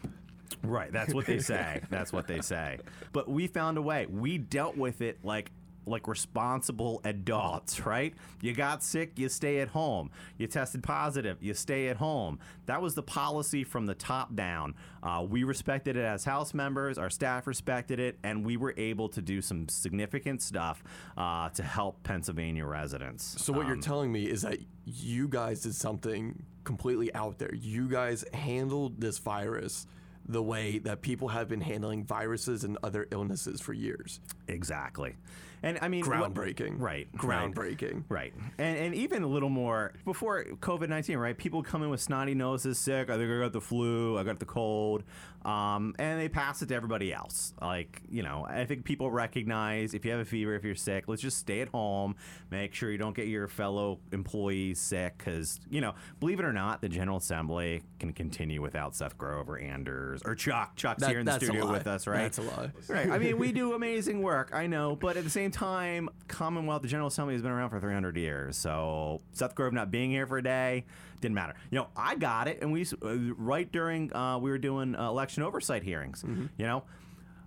Right, 0.64 0.92
that's 0.92 1.14
what 1.14 1.26
they 1.26 1.40
say. 1.40 1.82
that's 1.90 2.12
what 2.12 2.28
they 2.28 2.42
say. 2.42 2.80
But 3.14 3.30
we 3.30 3.48
found 3.48 3.78
a 3.78 3.82
way. 3.82 4.06
We 4.06 4.38
dealt 4.38 4.78
with 4.78 5.02
it 5.02 5.24
like 5.24 5.52
like 5.86 6.08
responsible 6.08 7.02
adults, 7.04 7.86
right? 7.86 8.14
You 8.42 8.54
got 8.54 8.84
sick, 8.84 9.18
you 9.18 9.30
stay 9.30 9.60
at 9.60 9.70
home. 9.70 10.12
You 10.38 10.48
tested 10.48 10.84
positive, 10.84 11.42
you 11.42 11.54
stay 11.54 11.88
at 11.90 11.98
home. 11.98 12.40
That 12.68 12.82
was 12.82 12.96
the 12.96 13.04
policy 13.04 13.64
from 13.64 13.86
the 13.86 13.96
top 13.96 14.36
down. 14.36 14.76
Uh, 15.04 15.26
we 15.28 15.44
respected 15.44 15.98
it 15.98 16.04
as 16.06 16.24
House 16.24 16.54
members, 16.54 16.98
our 16.98 17.10
staff 17.10 17.48
respected 17.48 18.00
it, 18.00 18.18
and 18.24 18.46
we 18.46 18.58
were 18.58 18.74
able 18.78 19.10
to 19.10 19.22
do 19.22 19.42
some 19.42 19.68
significant 19.70 20.42
stuff 20.42 20.84
uh, 21.18 21.50
to 21.50 21.64
help 21.64 22.04
Pennsylvania 22.04 22.66
residents. 22.66 23.42
So 23.44 23.52
what 23.54 23.66
you're 23.66 23.76
Um, 23.76 23.82
telling 23.82 24.12
me 24.12 24.24
is 24.30 24.44
that 24.44 24.60
you 24.86 25.28
guys 25.28 25.62
did 25.62 25.76
something 25.76 26.44
completely 26.64 27.14
out 27.16 27.40
there. 27.40 27.54
You 27.56 27.88
guys 27.90 28.24
handled 28.34 29.02
this 29.02 29.18
virus 29.18 29.88
the 30.28 30.44
way 30.44 30.78
that 30.78 31.02
people 31.02 31.30
have 31.30 31.50
been 31.50 31.62
handling 31.62 32.04
viruses 32.06 32.64
and 32.64 32.78
other 32.84 33.08
illnesses 33.12 33.60
for 33.60 33.74
years. 33.74 34.20
exactly. 34.48 35.16
And 35.64 35.78
I 35.82 35.88
mean, 35.90 36.04
Groundbreaking. 36.04 36.80
right? 36.80 37.08
right. 37.24 37.52
Groundbreaking. 37.54 38.04
Right. 38.10 38.34
And, 38.58 38.78
and 38.78 38.96
even 38.96 39.24
a 39.24 39.28
little 39.28 39.50
more 39.50 39.94
before 40.06 40.44
COVID 40.44 40.90
19, 40.90 41.18
right? 41.18 41.38
People 41.38 41.62
come 41.62 41.84
in 41.84 41.90
with 41.90 42.02
snotty 42.02 42.34
noses, 42.34 42.80
sick. 42.80 43.10
I 43.10 43.18
think 43.18 43.30
I 43.32 43.40
got 43.40 43.54
the 43.54 43.62
flu, 43.62 44.18
I 44.18 44.24
got 44.24 44.40
the 44.40 44.46
cold. 44.46 45.04
Um, 45.44 45.96
and 45.98 46.20
they 46.20 46.30
pass 46.30 46.62
it 46.62 46.68
to 46.68 46.76
everybody 46.76 47.12
else. 47.12 47.54
Like, 47.60 48.02
you 48.10 48.22
know, 48.22 48.46
I 48.48 48.66
think 48.66 48.86
people 48.86 49.10
recognize 49.10 49.96
if 49.96 50.06
you 50.06 50.12
have 50.12 50.20
a 50.20 50.26
fever, 50.26 50.54
if 50.54 50.64
you're 50.64 50.76
sick, 50.76 51.06
let's 51.08 51.22
just 51.22 51.38
stay 51.40 51.62
at 51.62 51.70
home. 51.70 52.16
Make 52.52 52.76
sure 52.76 52.92
you 52.92 53.00
don't 53.00 53.16
get 53.16 53.28
your 53.28 53.48
fellow 53.48 54.00
employees 54.12 54.80
sick. 54.80 55.18
Because, 55.18 55.60
you 55.70 55.82
know, 55.82 55.96
believe 56.20 56.40
it 56.40 56.46
or 56.46 56.54
not, 56.54 56.82
the 56.82 56.90
General 56.90 57.18
Assembly 57.18 57.82
can 58.00 58.14
continue 58.14 58.62
without 58.62 58.96
Seth 58.96 59.18
Grover, 59.18 59.58
Anders. 59.58 60.22
Or 60.26 60.36
Chuck. 60.36 60.76
Chuck's 60.76 61.02
That- 61.02 61.10
here 61.10 61.20
in 61.20 61.26
the 61.26 61.38
studio 61.38 61.72
with 61.72 61.88
us, 61.88 62.06
right? 62.06 62.22
That's 62.22 62.38
a 62.38 62.44
lie. 62.44 62.72
Right. 62.88 63.10
I 63.10 63.18
mean, 63.18 63.40
we 63.40 63.52
do 63.52 63.74
amazing 63.74 64.22
work, 64.22 64.52
I 64.54 64.68
know, 64.68 64.96
but 64.96 65.18
at 65.18 65.24
the 65.24 65.30
same 65.30 65.51
time, 65.52 66.10
Commonwealth, 66.28 66.82
the 66.82 66.88
General 66.88 67.08
Assembly 67.08 67.34
has 67.36 67.42
been 67.42 67.52
around 67.52 67.70
for 67.70 67.80
300 67.80 68.18
years. 68.18 68.58
So 68.58 69.22
Seth 69.34 69.56
Grove 69.56 69.74
not 69.74 69.92
being 69.92 70.10
here 70.10 70.26
for 70.26 70.38
a 70.38 70.44
day 70.44 70.86
didn't 71.22 71.36
matter. 71.36 71.54
You 71.70 71.80
know, 71.80 71.88
I 71.96 72.16
got 72.16 72.48
it, 72.48 72.60
and 72.62 72.72
we 72.72 72.86
uh, 73.04 73.34
right 73.38 73.72
during 73.72 74.14
uh, 74.16 74.40
we 74.40 74.50
were 74.50 74.58
doing 74.58 74.96
uh, 74.96 75.08
election 75.10 75.44
oversight 75.44 75.84
hearings. 75.84 76.24
You 76.58 76.66
know. 76.66 76.84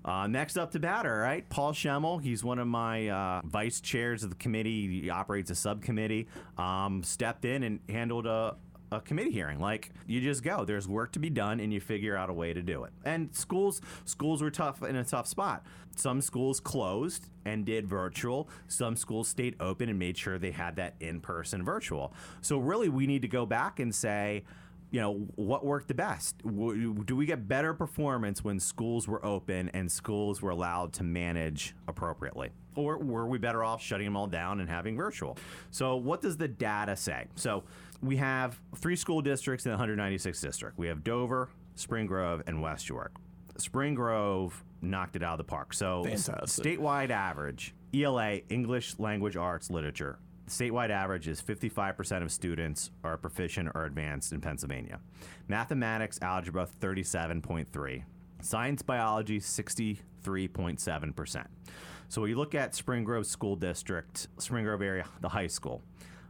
Uh, 0.05 0.27
next 0.27 0.59
up 0.59 0.71
to 0.73 0.79
batter, 0.79 1.17
right? 1.21 1.49
Paul 1.49 1.73
Schemel. 1.73 2.23
He's 2.23 2.45
one 2.45 2.59
of 2.59 2.67
my 2.67 3.09
uh, 3.09 3.41
vice 3.47 3.81
chairs 3.81 4.23
of 4.23 4.29
the 4.29 4.37
committee. 4.37 5.01
He 5.01 5.09
operates 5.09 5.51
a 5.51 5.55
subcommittee. 5.55 6.29
Um, 6.59 7.03
stepped 7.03 7.47
in 7.47 7.63
and 7.63 7.81
handled 7.89 8.27
a, 8.27 8.57
a 8.95 9.01
committee 9.01 9.31
hearing. 9.31 9.61
Like 9.61 9.91
you 10.07 10.21
just 10.21 10.43
go. 10.43 10.65
There's 10.65 10.89
work 10.89 11.13
to 11.13 11.19
be 11.19 11.31
done, 11.31 11.61
and 11.61 11.73
you 11.73 11.81
figure 11.81 12.17
out 12.17 12.31
a 12.31 12.33
way 12.33 12.53
to 12.53 12.63
do 12.63 12.85
it. 12.85 12.93
And 13.05 13.35
schools 13.35 13.81
schools 14.05 14.43
were 14.43 14.51
tough 14.51 14.83
in 14.83 14.97
a 14.97 15.05
tough 15.05 15.27
spot. 15.27 15.65
Some 15.97 16.21
schools 16.21 16.61
closed 16.61 17.29
and 17.45 17.65
did 17.65 17.87
virtual. 17.87 18.49
Some 18.69 18.97
schools 18.97 19.29
stayed 19.29 19.57
open 19.61 19.89
and 19.89 19.99
made 19.99 20.17
sure 20.17 20.39
they 20.39 20.51
had 20.51 20.77
that 20.77 20.95
in 21.01 21.21
person 21.21 21.65
virtual. 21.65 22.13
So 22.41 22.59
really, 22.59 22.89
we 22.89 23.07
need 23.07 23.23
to 23.23 23.29
go 23.29 23.47
back 23.47 23.79
and 23.79 23.95
say 23.95 24.45
you 24.95 25.01
know 25.01 25.27
what 25.35 25.65
worked 25.65 25.89
the 25.89 25.95
best 25.95 26.39
do 26.39 27.17
we 27.17 27.27
get 27.27 27.49
better 27.49 27.75
performance 27.75 28.45
when 28.45 28.61
schools 28.61 29.09
were 29.09 29.25
open 29.27 29.69
and 29.71 29.91
schools 29.91 30.41
were 30.41 30.51
allowed 30.51 30.93
to 30.93 31.03
manage 31.03 31.75
appropriately 31.89 32.51
or 32.77 32.99
were 32.99 33.27
we 33.27 33.37
better 33.37 33.65
off 33.65 33.83
shutting 33.83 34.05
them 34.05 34.17
all 34.17 34.29
down 34.29 34.61
and 34.61 34.71
having 34.71 34.97
virtual 34.97 35.37
so 35.73 35.97
what 35.97 36.21
does 36.23 36.37
the 36.37 36.47
data 36.47 36.95
say 36.95 37.27
so 37.35 37.65
we 38.03 38.17
have 38.17 38.61
three 38.77 38.97
school 38.97 39.21
districts 39.21 39.67
in 39.67 39.73
the 39.73 39.79
196th 39.79 40.41
district 40.41 40.79
we 40.79 40.87
have 40.87 41.05
dover 41.05 41.49
spring 41.75 42.07
grove 42.07 42.43
and 42.47 42.61
west 42.61 42.89
york 42.89 43.13
spring 43.57 43.95
grove 43.95 44.65
knocked 44.83 45.17
it 45.17 45.23
out 45.23 45.33
of 45.33 45.39
the 45.39 45.45
park 45.45 45.73
so 45.73 46.05
Fantastic. 46.05 46.79
statewide 46.79 47.11
average 47.11 47.75
ela 47.95 48.37
english 48.49 48.99
language 48.99 49.37
arts 49.37 49.71
literature 49.71 50.19
statewide 50.49 50.91
average 50.91 51.29
is 51.29 51.41
55% 51.41 52.23
of 52.23 52.31
students 52.31 52.91
are 53.03 53.17
proficient 53.17 53.71
or 53.75 53.87
advanced 53.87 54.33
in 54.33 54.41
Pennsylvania. 54.41 55.01
Mathematics, 55.49 56.21
algebra, 56.23 56.69
37.3. 56.81 58.05
Science, 58.43 58.83
biology, 58.83 59.41
63.7%. 59.41 61.47
So 62.09 62.21
when 62.21 62.31
you 62.31 62.37
look 62.37 62.55
at 62.55 62.75
Spring 62.75 63.05
Grove 63.05 63.27
School 63.27 63.57
District, 63.57 64.29
Spring 64.39 64.65
Grove 64.65 64.83
area, 64.83 65.07
the 65.21 65.29
high 65.29 65.47
school, 65.47 65.83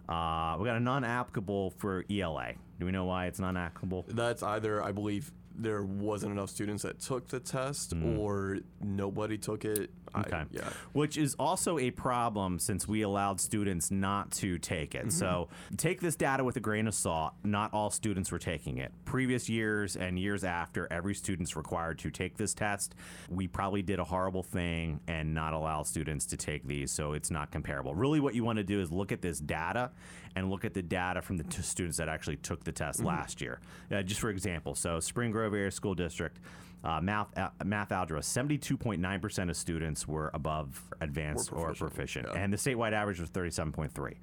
uh, 0.09 0.57
we 0.59 0.67
got 0.67 0.77
a 0.77 0.81
non-applicable 0.81 1.71
for 1.79 2.05
ELA. 2.11 2.53
Do 2.79 2.87
we 2.87 2.93
know 2.93 3.05
why 3.05 3.27
it's 3.27 3.39
non-applicable? 3.39 4.07
That's 4.09 4.43
either 4.43 4.83
I 4.83 4.93
believe 4.93 5.33
there 5.57 5.83
wasn't 5.85 6.33
enough 6.33 6.51
students 6.51 6.83
that 6.83 7.01
took 7.01 7.29
the 7.29 7.39
test, 7.41 7.93
or 8.19 8.59
nobody 8.83 9.39
took 9.39 9.65
it. 9.65 9.91
I-. 10.15 10.21
Okay. 10.21 10.45
yeah. 10.51 10.69
Which 10.93 11.17
is 11.17 11.35
also 11.39 11.79
a 11.79 11.91
problem 11.91 12.59
since 12.59 12.87
we 12.87 13.03
allowed 13.03 13.41
students 13.41 13.91
not 13.91 14.31
to 14.33 14.59
take 14.59 14.95
it. 14.95 15.13
So 15.13 15.49
take 15.77 16.01
this 16.01 16.17
data 16.17 16.45
with 16.45 16.57
a 16.57 16.61
grain 16.61 16.87
of 16.87 16.95
salt. 16.95 17.35
Not 17.43 17.73
all 17.73 17.91
students 17.91 18.31
were 18.31 18.39
taking 18.39 18.79
it. 18.79 18.93
Previous 19.05 19.49
years 19.49 19.97
and 19.97 20.19
years 20.19 20.45
after, 20.45 20.87
every 20.91 21.15
student's 21.15 21.57
required 21.57 21.99
to 22.01 22.11
take 22.11 22.37
this 22.37 22.55
test. 22.55 22.95
We 23.29 23.49
probably 23.49 23.83
did 23.83 23.99
a 23.99 24.05
horrible 24.05 24.43
thing 24.43 25.01
and 25.07 25.35
not 25.35 25.53
allow 25.53 25.83
students 25.83 26.27
to 26.27 26.37
take 26.37 26.67
these, 26.67 26.91
so 26.91 27.13
it's 27.13 27.31
not 27.31 27.51
comparable. 27.51 27.95
Really, 27.95 28.21
what 28.21 28.35
you 28.35 28.45
want 28.45 28.59
to 28.59 28.65
do 28.65 28.81
is 28.81 28.91
look 28.91 29.13
at 29.13 29.23
this 29.23 29.39
data 29.39 29.91
and 30.37 30.51
look 30.51 30.65
at 30.65 30.75
the 30.75 30.83
data 30.83 31.23
from 31.23 31.37
the 31.37 31.45
t- 31.45 31.63
students 31.63 31.99
that 31.99 32.09
actually 32.09 32.37
took 32.37 32.65
the 32.65 32.73
test 32.73 33.03
last 33.03 33.41
year. 33.41 33.61
Uh, 33.91 34.03
just 34.03 34.21
for 34.21 34.31
example, 34.31 34.75
so 34.75 35.01
Spring 35.01 35.31
Grove 35.31 35.55
Area 35.55 35.71
School 35.71 35.95
District. 35.95 36.39
Uh, 36.85 37.01
math, 37.01 37.37
uh, 37.39 37.49
math 37.65 37.93
algebra, 37.93 38.21
72.9% 38.21 39.49
of 39.49 39.57
students 39.57 40.07
were 40.07 40.31
above 40.35 40.83
advanced 41.01 41.51
or 41.51 41.69
proficient, 41.73 41.95
proficient. 41.95 42.29
yeah. 42.35 42.41
And 42.43 42.53
the 42.53 42.59
statewide 42.59 42.93
average 42.93 43.21
was 43.21 43.31
37.3. 43.31 44.17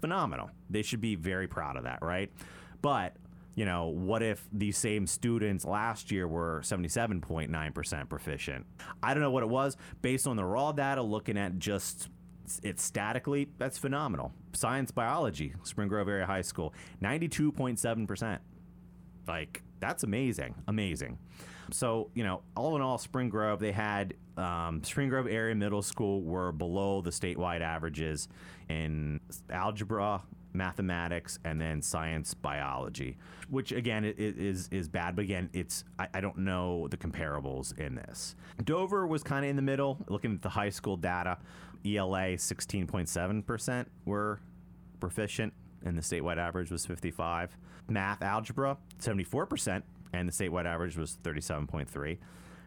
Phenomenal. 0.00 0.50
They 0.70 0.80
should 0.80 1.02
be 1.02 1.16
very 1.16 1.46
proud 1.46 1.76
of 1.76 1.84
that, 1.84 2.00
right? 2.00 2.32
But, 2.80 3.16
you 3.56 3.66
know, 3.66 3.88
what 3.88 4.22
if 4.22 4.48
these 4.50 4.78
same 4.78 5.06
students 5.06 5.66
last 5.66 6.10
year 6.10 6.26
were 6.26 6.62
77.9% 6.64 8.08
proficient? 8.08 8.64
I 9.02 9.12
don't 9.12 9.22
know 9.22 9.30
what 9.30 9.42
it 9.42 9.50
was. 9.50 9.76
Based 10.00 10.26
on 10.26 10.36
the 10.36 10.44
raw 10.46 10.72
data, 10.72 11.02
looking 11.02 11.36
at 11.36 11.58
just 11.58 12.08
it 12.62 12.80
statically, 12.80 13.48
that's 13.58 13.76
phenomenal. 13.76 14.32
Science, 14.54 14.90
biology, 14.90 15.52
Spring 15.62 15.88
Grove 15.88 16.08
Area 16.08 16.24
High 16.24 16.40
School, 16.40 16.72
92.7%. 17.02 18.38
Like 19.26 19.62
that's 19.80 20.02
amazing, 20.02 20.54
amazing. 20.66 21.18
So 21.70 22.10
you 22.14 22.24
know, 22.24 22.42
all 22.56 22.76
in 22.76 22.82
all, 22.82 22.98
Spring 22.98 23.28
Grove 23.28 23.60
they 23.60 23.72
had 23.72 24.14
um, 24.36 24.82
Spring 24.84 25.08
Grove 25.08 25.26
area 25.26 25.54
middle 25.54 25.82
school 25.82 26.22
were 26.22 26.52
below 26.52 27.00
the 27.00 27.10
statewide 27.10 27.60
averages 27.60 28.28
in 28.68 29.20
algebra, 29.50 30.22
mathematics, 30.52 31.38
and 31.44 31.60
then 31.60 31.82
science, 31.82 32.34
biology, 32.34 33.16
which 33.50 33.72
again 33.72 34.04
is 34.04 34.68
is 34.70 34.88
bad. 34.88 35.16
But 35.16 35.22
again, 35.22 35.50
it's 35.52 35.84
I, 35.98 36.08
I 36.14 36.20
don't 36.20 36.38
know 36.38 36.88
the 36.88 36.96
comparables 36.96 37.76
in 37.78 37.94
this. 37.94 38.34
Dover 38.64 39.06
was 39.06 39.22
kind 39.22 39.44
of 39.44 39.50
in 39.50 39.56
the 39.56 39.62
middle. 39.62 39.98
Looking 40.08 40.34
at 40.34 40.42
the 40.42 40.48
high 40.48 40.70
school 40.70 40.96
data, 40.96 41.38
ELA 41.84 42.36
16.7 42.36 43.46
percent 43.46 43.90
were 44.04 44.40
proficient, 45.00 45.52
and 45.84 45.96
the 45.96 46.02
statewide 46.02 46.38
average 46.38 46.70
was 46.70 46.86
55. 46.86 47.56
Math, 47.88 48.22
algebra, 48.22 48.76
74%, 49.00 49.82
and 50.12 50.28
the 50.28 50.32
statewide 50.32 50.66
average 50.66 50.96
was 50.96 51.18
37.3. 51.22 52.18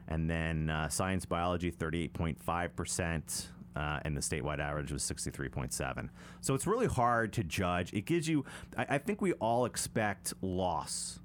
And 0.08 0.30
then 0.30 0.70
uh, 0.70 0.90
science, 0.90 1.26
biology, 1.26 1.72
38.5%. 1.72 3.46
Uh, 3.76 4.00
and 4.04 4.18
the 4.18 4.22
statewide 4.22 4.60
average 4.60 4.92
was 4.92 5.04
63.7. 5.04 6.10
So 6.42 6.54
it's 6.54 6.68
really 6.68 6.88
hard 6.88 7.32
to 7.34 7.44
judge. 7.44 7.94
It 7.94 8.06
gives 8.06 8.28
you, 8.28 8.46
I, 8.78 8.86
I 8.90 8.98
think 8.98 9.22
we 9.22 9.34
all 9.34 9.66
expect 9.66 10.34
loss 10.42 11.20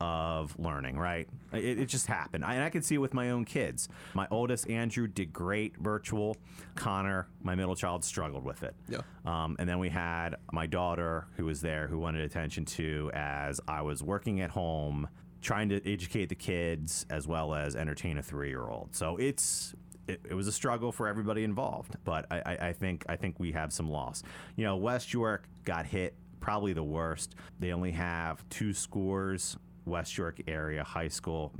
of 0.00 0.58
learning, 0.58 0.98
right? 0.98 1.28
It, 1.52 1.78
it 1.78 1.86
just 1.86 2.06
happened. 2.06 2.44
I, 2.44 2.54
and 2.54 2.64
I 2.64 2.70
can 2.70 2.82
see 2.82 2.96
it 2.96 2.98
with 2.98 3.14
my 3.14 3.30
own 3.30 3.44
kids. 3.44 3.88
My 4.14 4.26
oldest, 4.30 4.68
Andrew, 4.68 5.06
did 5.06 5.32
great 5.32 5.76
virtual. 5.78 6.36
Connor, 6.74 7.28
my 7.42 7.54
middle 7.54 7.76
child, 7.76 8.04
struggled 8.04 8.44
with 8.44 8.62
it. 8.62 8.74
Yeah. 8.88 9.02
Um, 9.24 9.56
and 9.58 9.68
then 9.68 9.78
we 9.78 9.88
had 9.88 10.36
my 10.52 10.66
daughter 10.66 11.28
who 11.36 11.44
was 11.44 11.60
there 11.60 11.86
who 11.86 11.98
wanted 11.98 12.22
attention 12.22 12.64
to 12.64 13.10
as 13.14 13.60
I 13.68 13.82
was 13.82 14.02
working 14.02 14.40
at 14.40 14.50
home 14.50 15.08
trying 15.40 15.68
to 15.68 15.92
educate 15.92 16.28
the 16.28 16.34
kids 16.34 17.04
as 17.10 17.26
well 17.26 17.54
as 17.54 17.74
entertain 17.76 18.16
a 18.16 18.22
three 18.22 18.48
year 18.48 18.68
old. 18.68 18.94
So 18.94 19.16
it's. 19.16 19.74
It, 20.08 20.20
it 20.28 20.34
was 20.34 20.48
a 20.48 20.52
struggle 20.52 20.90
for 20.92 21.06
everybody 21.06 21.44
involved, 21.44 21.96
but 22.04 22.26
I, 22.30 22.42
I, 22.44 22.68
I 22.68 22.72
think 22.72 23.04
I 23.08 23.16
think 23.16 23.38
we 23.38 23.52
have 23.52 23.72
some 23.72 23.88
loss. 23.88 24.22
You 24.56 24.64
know, 24.64 24.76
West 24.76 25.12
York 25.12 25.44
got 25.64 25.86
hit 25.86 26.14
probably 26.40 26.72
the 26.72 26.82
worst. 26.82 27.36
They 27.60 27.72
only 27.72 27.92
have 27.92 28.46
two 28.48 28.72
scores: 28.72 29.56
West 29.84 30.18
York 30.18 30.40
area 30.48 30.82
high 30.82 31.08
school 31.08 31.52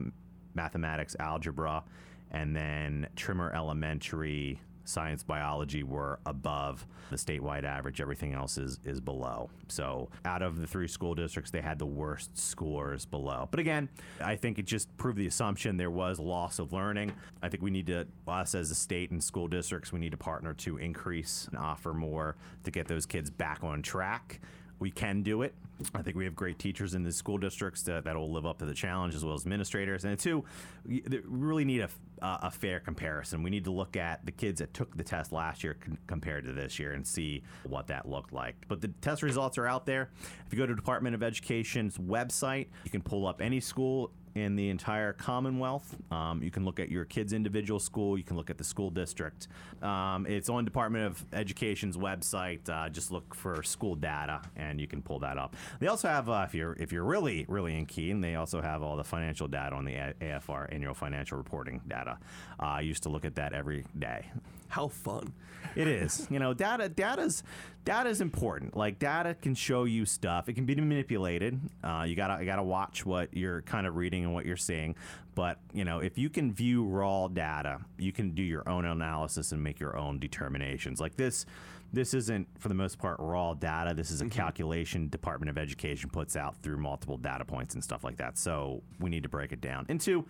mathematics, 0.55 1.17
algebra, 1.19 1.85
and 2.31 2.55
then 2.55 3.09
Trimmer 3.17 3.53
Elementary 3.55 4.61
science 4.85 5.23
biology 5.23 5.83
were 5.83 6.19
above 6.27 6.87
the 7.11 7.17
statewide 7.17 7.65
average. 7.65 8.01
Everything 8.01 8.33
else 8.33 8.59
is 8.59 8.79
is 8.85 9.01
below. 9.01 9.51
So 9.69 10.09
out 10.25 10.43
of 10.43 10.61
the 10.61 10.67
three 10.67 10.89
school 10.89 11.15
districts 11.15 11.51
they 11.51 11.61
had 11.61 11.79
the 11.79 11.87
worst 11.87 12.37
scores 12.37 13.05
below. 13.05 13.49
But 13.51 13.61
again 13.61 13.89
i 14.21 14.37
think 14.37 14.59
it 14.59 14.67
just 14.67 14.95
proved 14.97 15.19
the 15.19 15.27
assumption 15.27 15.77
there 15.77 15.91
was 15.91 16.19
loss 16.19 16.59
of 16.59 16.73
learning. 16.73 17.13
I 17.43 17.49
think 17.49 17.63
we 17.63 17.71
need 17.71 17.87
to 17.89 18.07
us 18.27 18.55
as 18.55 18.71
a 18.71 18.75
state 18.75 19.11
and 19.11 19.23
school 19.23 19.49
districts 19.49 19.93
we 19.93 20.01
need 20.01 20.13
to 20.13 20.17
partner 20.17 20.55
to 20.55 20.79
increase 20.79 21.47
and 21.51 21.59
offer 21.59 21.93
more 21.93 22.37
to 22.65 22.71
get 22.71 22.89
those 22.89 23.07
kids 23.07 23.31
back 23.31 23.63
on 23.63 23.83
track. 23.83 24.41
We 24.79 24.91
can 24.91 25.23
do 25.23 25.43
it. 25.43 25.55
I 25.95 26.03
think 26.03 26.17
we 26.17 26.25
have 26.25 26.35
great 26.35 26.59
teachers 26.59 26.95
in 26.95 27.03
the 27.03 27.13
school 27.13 27.39
districts 27.39 27.83
that, 27.83 28.05
that 28.05 28.17
will 28.17 28.33
live 28.33 28.47
up 28.47 28.59
to 28.59 28.67
the 28.67 28.75
challenge, 28.75 29.15
as 29.15 29.25
well 29.25 29.35
as 29.35 29.43
administrators. 29.43 30.05
And 30.05 30.19
two, 30.19 30.45
we 30.87 31.03
really 31.25 31.65
need 31.65 31.81
a, 31.81 31.89
a 32.21 32.51
fair 32.51 32.81
comparison. 32.81 33.43
We 33.43 33.51
need 33.51 33.65
to 33.65 33.71
look 33.71 33.97
at 33.97 34.25
the 34.25 34.33
kids 34.33 34.61
that 34.61 34.75
took 34.75 34.97
the 34.97 35.05
test 35.05 35.33
last 35.33 35.65
year 35.65 35.77
compared 36.07 36.45
to 36.47 36.53
this 36.53 36.79
year 36.79 36.93
and 36.93 37.07
see 37.07 37.43
what 37.65 37.87
that 37.89 38.09
looked 38.09 38.33
like. 38.33 38.57
But 38.69 38.81
the 38.81 38.89
test 38.89 39.23
results 39.23 39.59
are 39.59 39.67
out 39.67 39.87
there. 39.87 40.11
If 40.47 40.53
you 40.53 40.59
go 40.59 40.67
to 40.67 40.75
Department 40.75 41.15
of 41.15 41.23
Education's 41.23 41.99
website, 41.99 42.69
you 42.85 42.91
can 42.91 43.03
pull 43.03 43.27
up 43.27 43.41
any 43.41 43.61
school 43.61 44.13
in 44.35 44.57
the 44.57 44.69
entire 44.71 45.13
Commonwealth. 45.13 45.97
Um, 46.11 46.43
you 46.43 46.51
can 46.51 46.65
look 46.65 46.81
at 46.81 46.91
your 46.91 47.05
kid's 47.05 47.33
individual 47.33 47.79
school. 47.79 48.17
You 48.17 48.25
can 48.25 48.37
look 48.37 48.51
at 48.51 48.59
the 48.59 48.65
school 48.65 48.91
district. 48.91 49.49
Um, 49.83 50.27
it's 50.27 50.49
on 50.49 50.65
Department 50.65 51.07
of 51.07 51.25
Education's 51.33 51.97
website. 51.97 52.69
Uh, 52.69 52.89
just 52.89 53.13
look 53.13 53.35
for 53.35 53.63
school 53.63 53.95
data, 53.95 54.43
and 54.57 54.81
you 54.81 54.87
can 54.87 55.03
pull 55.03 55.19
that 55.21 55.39
up. 55.39 55.57
They 55.81 55.87
also 55.87 56.09
have, 56.09 56.29
uh, 56.29 56.45
if 56.47 56.55
you're 56.55 56.75
if 56.75 56.93
you're 56.93 57.05
really 57.05 57.45
really 57.49 57.77
in 57.77 57.87
keen, 57.87 58.21
they 58.21 58.37
also 58.37 58.61
have 58.61 58.83
all 58.83 58.97
the 58.97 59.05
financial 59.05 59.49
data 59.49 59.75
on 59.75 59.85
the 59.85 59.95
AFR 60.21 60.73
annual 60.73 60.95
financial 60.95 61.39
reporting 61.39 61.81
data. 61.87 62.19
Uh, 62.61 62.67
I 62.67 62.81
used 62.81 63.03
to 63.05 63.09
look 63.09 63.25
at 63.25 63.35
that 63.37 63.53
every 63.53 63.85
day. 63.99 64.27
How 64.73 64.89
fun. 64.89 65.35
It 65.77 65.87
is. 65.87 66.27
You 66.31 66.39
know, 66.39 66.55
data 66.55 66.89
data's 66.89 67.43
data 67.85 68.09
is 68.09 68.23
important. 68.23 68.75
Like 68.75 68.99
data 68.99 69.35
can 69.35 69.55
show 69.55 69.85
you 69.85 70.07
stuff. 70.07 70.49
It 70.49 70.55
can 70.55 70.65
be 70.65 70.75
manipulated. 70.75 71.61
Uh, 71.85 72.07
you 72.09 72.17
gotta 72.17 72.41
you 72.41 72.47
gotta 72.47 72.63
watch 72.63 73.05
what 73.05 73.37
you're 73.37 73.61
kind 73.63 73.87
of 73.87 73.97
reading 73.97 74.25
and 74.25 74.33
what 74.33 74.47
you're 74.47 74.57
seeing. 74.57 74.97
But 75.35 75.59
you 75.75 75.85
know, 75.85 75.99
if 75.99 76.17
you 76.17 76.31
can 76.31 76.55
view 76.55 76.85
raw 76.85 77.29
data, 77.29 77.81
you 77.99 78.13
can 78.13 78.31
do 78.31 78.43
your 78.43 78.67
own 78.67 78.87
analysis 78.87 79.53
and 79.53 79.63
make 79.63 79.79
your 79.79 79.95
own 79.95 80.19
determinations. 80.19 81.03
Like 81.03 81.17
this, 81.17 81.45
this 81.93 82.15
isn't 82.15 82.49
for 82.59 82.69
the 82.69 82.75
most 82.75 82.99
part 82.99 83.17
raw 83.19 83.55
data. 83.55 83.95
This 83.95 84.11
is 84.11 84.21
a 84.21 84.25
mm-hmm. 84.25 84.39
calculation 84.39 85.09
Department 85.09 85.51
of 85.51 85.59
Education 85.59 86.11
puts 86.11 86.37
out 86.37 86.57
through 86.63 86.79
multiple 86.79 87.19
data 87.19 87.45
points 87.45 87.75
and 87.75 87.85
stuff 87.85 88.03
like 88.03 88.17
that. 88.17 88.39
So 88.39 88.83
we 88.99 89.11
need 89.11 89.23
to 89.25 89.29
break 89.29 89.53
it 89.53 89.61
down. 89.61 89.87
And 89.89 90.01
two, 90.01 90.27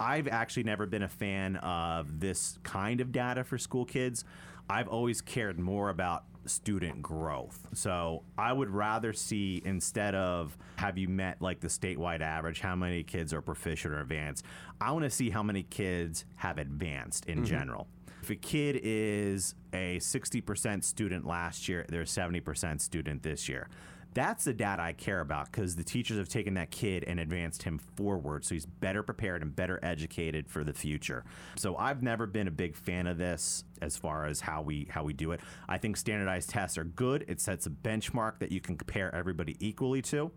I've 0.00 0.26
actually 0.26 0.64
never 0.64 0.86
been 0.86 1.02
a 1.02 1.08
fan 1.08 1.56
of 1.56 2.20
this 2.20 2.58
kind 2.62 3.00
of 3.00 3.12
data 3.12 3.44
for 3.44 3.58
school 3.58 3.84
kids. 3.84 4.24
I've 4.68 4.88
always 4.88 5.20
cared 5.20 5.58
more 5.58 5.90
about 5.90 6.24
student 6.46 7.00
growth. 7.02 7.66
So 7.74 8.22
I 8.36 8.52
would 8.52 8.70
rather 8.70 9.12
see 9.12 9.62
instead 9.64 10.14
of 10.14 10.56
have 10.76 10.98
you 10.98 11.08
met 11.08 11.40
like 11.40 11.60
the 11.60 11.68
statewide 11.68 12.20
average, 12.20 12.60
how 12.60 12.74
many 12.74 13.02
kids 13.02 13.32
are 13.32 13.40
proficient 13.40 13.94
or 13.94 14.00
advanced, 14.00 14.44
I 14.80 14.92
want 14.92 15.04
to 15.04 15.10
see 15.10 15.30
how 15.30 15.42
many 15.42 15.62
kids 15.62 16.24
have 16.36 16.58
advanced 16.58 17.26
in 17.26 17.38
mm-hmm. 17.38 17.46
general. 17.46 17.88
If 18.24 18.30
a 18.30 18.36
kid 18.36 18.80
is 18.82 19.54
a 19.74 19.98
60% 19.98 20.82
student 20.82 21.26
last 21.26 21.68
year, 21.68 21.84
they're 21.90 22.00
a 22.00 22.04
70% 22.06 22.80
student 22.80 23.22
this 23.22 23.50
year. 23.50 23.68
That's 24.14 24.44
the 24.44 24.54
data 24.54 24.80
I 24.80 24.94
care 24.94 25.20
about 25.20 25.52
because 25.52 25.76
the 25.76 25.84
teachers 25.84 26.16
have 26.16 26.30
taken 26.30 26.54
that 26.54 26.70
kid 26.70 27.04
and 27.06 27.20
advanced 27.20 27.64
him 27.64 27.76
forward 27.76 28.46
so 28.46 28.54
he's 28.54 28.64
better 28.64 29.02
prepared 29.02 29.42
and 29.42 29.54
better 29.54 29.78
educated 29.82 30.48
for 30.48 30.64
the 30.64 30.72
future. 30.72 31.22
So 31.56 31.76
I've 31.76 32.02
never 32.02 32.26
been 32.26 32.48
a 32.48 32.50
big 32.50 32.76
fan 32.76 33.06
of 33.06 33.18
this 33.18 33.64
as 33.82 33.98
far 33.98 34.24
as 34.24 34.40
how 34.40 34.62
we 34.62 34.86
how 34.88 35.04
we 35.04 35.12
do 35.12 35.32
it. 35.32 35.40
I 35.68 35.76
think 35.76 35.98
standardized 35.98 36.48
tests 36.48 36.78
are 36.78 36.84
good. 36.84 37.26
It 37.28 37.42
sets 37.42 37.66
a 37.66 37.70
benchmark 37.70 38.38
that 38.38 38.50
you 38.50 38.62
can 38.62 38.78
compare 38.78 39.14
everybody 39.14 39.54
equally 39.60 40.00
to. 40.00 40.30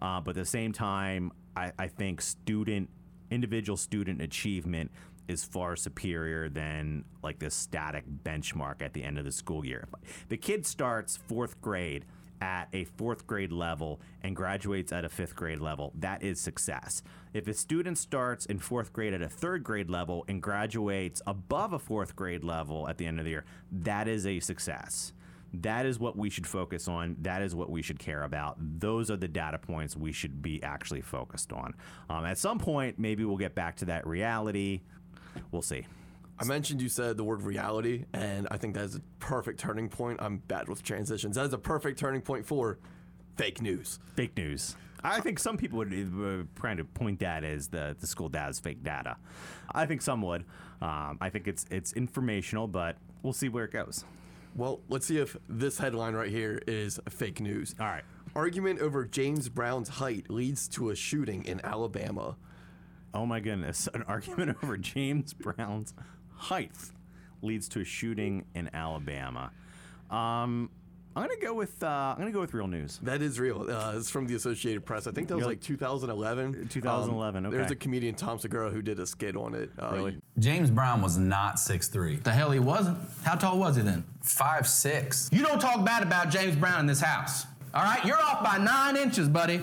Uh, 0.00 0.22
but 0.22 0.30
at 0.30 0.36
the 0.36 0.46
same 0.46 0.72
time, 0.72 1.32
I, 1.54 1.70
I 1.78 1.88
think 1.88 2.22
student 2.22 2.88
individual 3.30 3.76
student 3.76 4.22
achievement 4.22 4.90
is 5.28 5.44
far 5.44 5.76
superior 5.76 6.48
than 6.48 7.04
like 7.22 7.38
this 7.38 7.54
static 7.54 8.04
benchmark 8.24 8.82
at 8.82 8.92
the 8.92 9.02
end 9.02 9.18
of 9.18 9.24
the 9.24 9.32
school 9.32 9.64
year. 9.64 9.88
The 10.28 10.36
kid 10.36 10.66
starts 10.66 11.16
fourth 11.16 11.60
grade 11.60 12.04
at 12.40 12.68
a 12.72 12.84
fourth 12.84 13.26
grade 13.26 13.52
level 13.52 14.00
and 14.22 14.36
graduates 14.36 14.92
at 14.92 15.04
a 15.04 15.08
fifth 15.08 15.34
grade 15.34 15.60
level, 15.60 15.92
that 15.98 16.22
is 16.22 16.40
success. 16.40 17.02
If 17.32 17.48
a 17.48 17.54
student 17.54 17.98
starts 17.98 18.46
in 18.46 18.58
fourth 18.58 18.92
grade 18.92 19.14
at 19.14 19.22
a 19.22 19.28
third 19.28 19.64
grade 19.64 19.90
level 19.90 20.24
and 20.28 20.42
graduates 20.42 21.22
above 21.26 21.72
a 21.72 21.78
fourth 21.78 22.16
grade 22.16 22.44
level 22.44 22.88
at 22.88 22.98
the 22.98 23.06
end 23.06 23.18
of 23.18 23.24
the 23.24 23.30
year, 23.30 23.44
that 23.72 24.08
is 24.08 24.26
a 24.26 24.40
success. 24.40 25.12
That 25.54 25.86
is 25.86 25.98
what 25.98 26.16
we 26.16 26.28
should 26.28 26.46
focus 26.46 26.88
on. 26.88 27.16
That 27.22 27.40
is 27.40 27.54
what 27.54 27.70
we 27.70 27.80
should 27.80 27.98
care 27.98 28.24
about. 28.24 28.56
Those 28.58 29.10
are 29.10 29.16
the 29.16 29.28
data 29.28 29.58
points 29.58 29.96
we 29.96 30.12
should 30.12 30.42
be 30.42 30.62
actually 30.62 31.00
focused 31.00 31.52
on. 31.52 31.74
Um, 32.10 32.24
at 32.26 32.36
some 32.36 32.58
point, 32.58 32.98
maybe 32.98 33.24
we'll 33.24 33.36
get 33.36 33.54
back 33.54 33.76
to 33.76 33.86
that 33.86 34.06
reality. 34.06 34.82
We'll 35.50 35.62
see. 35.62 35.86
I 36.38 36.44
mentioned 36.44 36.82
you 36.82 36.88
said 36.88 37.16
the 37.16 37.24
word 37.24 37.42
reality, 37.42 38.04
and 38.12 38.46
I 38.50 38.58
think 38.58 38.74
that 38.74 38.84
is 38.84 38.96
a 38.96 39.00
perfect 39.20 39.58
turning 39.58 39.88
point. 39.88 40.20
I'm 40.20 40.38
bad 40.38 40.68
with 40.68 40.82
transitions. 40.82 41.36
That 41.36 41.46
is 41.46 41.52
a 41.52 41.58
perfect 41.58 41.98
turning 41.98 42.20
point 42.20 42.44
for 42.44 42.78
fake 43.36 43.62
news. 43.62 43.98
Fake 44.14 44.36
news. 44.36 44.76
I 45.02 45.20
think 45.20 45.38
some 45.38 45.56
people 45.56 45.78
would 45.78 45.92
uh, 45.92 46.44
trying 46.60 46.78
to 46.78 46.84
point 46.84 47.20
that 47.20 47.44
as 47.44 47.68
the, 47.68 47.96
the 47.98 48.06
school 48.06 48.28
data 48.28 48.50
is 48.50 48.58
fake 48.58 48.82
data. 48.82 49.16
I 49.72 49.86
think 49.86 50.02
some 50.02 50.20
would. 50.22 50.44
Um, 50.82 51.16
I 51.20 51.30
think 51.30 51.48
it's 51.48 51.64
it's 51.70 51.92
informational, 51.92 52.66
but 52.66 52.96
we'll 53.22 53.32
see 53.32 53.48
where 53.48 53.64
it 53.64 53.72
goes. 53.72 54.04
Well, 54.54 54.80
let's 54.88 55.06
see 55.06 55.18
if 55.18 55.36
this 55.48 55.78
headline 55.78 56.14
right 56.14 56.30
here 56.30 56.60
is 56.66 56.98
fake 57.08 57.40
news. 57.40 57.74
All 57.78 57.86
right. 57.86 58.04
Argument 58.34 58.80
over 58.80 59.04
James 59.04 59.48
Brown's 59.48 59.88
height 59.88 60.28
leads 60.30 60.66
to 60.68 60.90
a 60.90 60.96
shooting 60.96 61.44
in 61.44 61.64
Alabama. 61.64 62.36
Oh 63.14 63.26
my 63.26 63.40
goodness! 63.40 63.88
An 63.94 64.02
argument 64.08 64.56
over 64.62 64.76
James 64.76 65.32
Brown's 65.32 65.94
height 66.34 66.72
leads 67.42 67.68
to 67.70 67.80
a 67.80 67.84
shooting 67.84 68.44
in 68.54 68.68
Alabama. 68.74 69.50
Um, 70.10 70.70
I'm 71.14 71.22
gonna 71.26 71.40
go 71.40 71.54
with 71.54 71.82
uh, 71.82 71.86
I'm 71.86 72.18
gonna 72.18 72.30
go 72.30 72.40
with 72.40 72.52
real 72.52 72.66
news. 72.66 73.00
That 73.02 73.22
is 73.22 73.40
real. 73.40 73.62
Uh, 73.70 73.94
it's 73.96 74.10
from 74.10 74.26
the 74.26 74.34
Associated 74.34 74.84
Press. 74.84 75.06
I 75.06 75.12
think 75.12 75.28
that 75.28 75.36
was 75.36 75.46
like 75.46 75.62
2011. 75.62 76.68
2011, 76.68 77.46
Um, 77.46 77.52
There's 77.52 77.70
a 77.70 77.74
comedian 77.76 78.14
Tom 78.14 78.38
Segura 78.38 78.68
who 78.70 78.82
did 78.82 79.00
a 79.00 79.06
skit 79.06 79.34
on 79.34 79.54
it. 79.54 79.70
Uh, 79.78 79.90
Really? 79.94 80.18
James 80.38 80.70
Brown 80.70 81.00
was 81.00 81.16
not 81.16 81.56
6'3. 81.56 82.22
The 82.22 82.30
hell 82.32 82.50
he 82.50 82.58
wasn't. 82.60 82.98
How 83.24 83.34
tall 83.34 83.58
was 83.58 83.76
he 83.76 83.82
then? 83.82 84.04
5'6. 84.24 85.32
You 85.32 85.42
don't 85.42 85.58
talk 85.60 85.84
bad 85.86 86.02
about 86.02 86.28
James 86.28 86.54
Brown 86.56 86.80
in 86.80 86.86
this 86.86 87.00
house. 87.00 87.46
All 87.72 87.82
right? 87.82 88.04
You're 88.04 88.20
off 88.20 88.44
by 88.44 88.58
nine 88.58 88.96
inches, 88.96 89.28
buddy. 89.28 89.60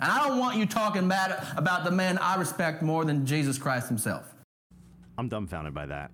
And 0.00 0.10
I 0.10 0.28
don't 0.28 0.38
want 0.38 0.58
you 0.58 0.66
talking 0.66 1.08
bad 1.08 1.42
about 1.56 1.84
the 1.84 1.90
man 1.90 2.18
I 2.18 2.36
respect 2.36 2.82
more 2.82 3.04
than 3.04 3.24
Jesus 3.24 3.58
Christ 3.58 3.88
himself. 3.88 4.34
I'm 5.18 5.28
dumbfounded 5.28 5.72
by 5.72 5.86
that. 5.86 6.10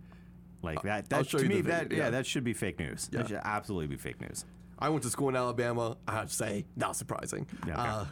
Like 0.62 0.82
that. 0.82 1.08
That 1.08 1.28
to 1.30 1.44
me, 1.44 1.60
that 1.62 1.90
yeah. 1.90 1.98
yeah. 1.98 2.10
that 2.10 2.26
should 2.26 2.44
be 2.44 2.52
fake 2.52 2.78
news. 2.78 3.10
Yeah. 3.12 3.18
That 3.18 3.28
should 3.28 3.40
absolutely 3.42 3.88
be 3.88 3.96
fake 3.96 4.20
news. 4.20 4.44
I 4.78 4.88
went 4.88 5.02
to 5.04 5.10
school 5.10 5.28
in 5.28 5.36
Alabama. 5.36 5.96
I 6.06 6.12
have 6.12 6.28
to 6.28 6.34
say, 6.34 6.64
not 6.76 6.96
surprising. 6.96 7.46
Yeah, 7.66 7.80
okay. 7.80 7.90
uh, 7.90 8.04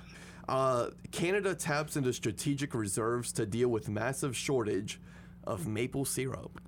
uh, 0.52 0.90
Canada 1.12 1.54
taps 1.54 1.96
into 1.96 2.12
strategic 2.12 2.74
reserves 2.74 3.33
to 3.35 3.46
deal 3.46 3.68
with 3.68 3.88
massive 3.88 4.37
shortage 4.37 5.00
of 5.44 5.66
maple 5.66 6.04
syrup. 6.04 6.61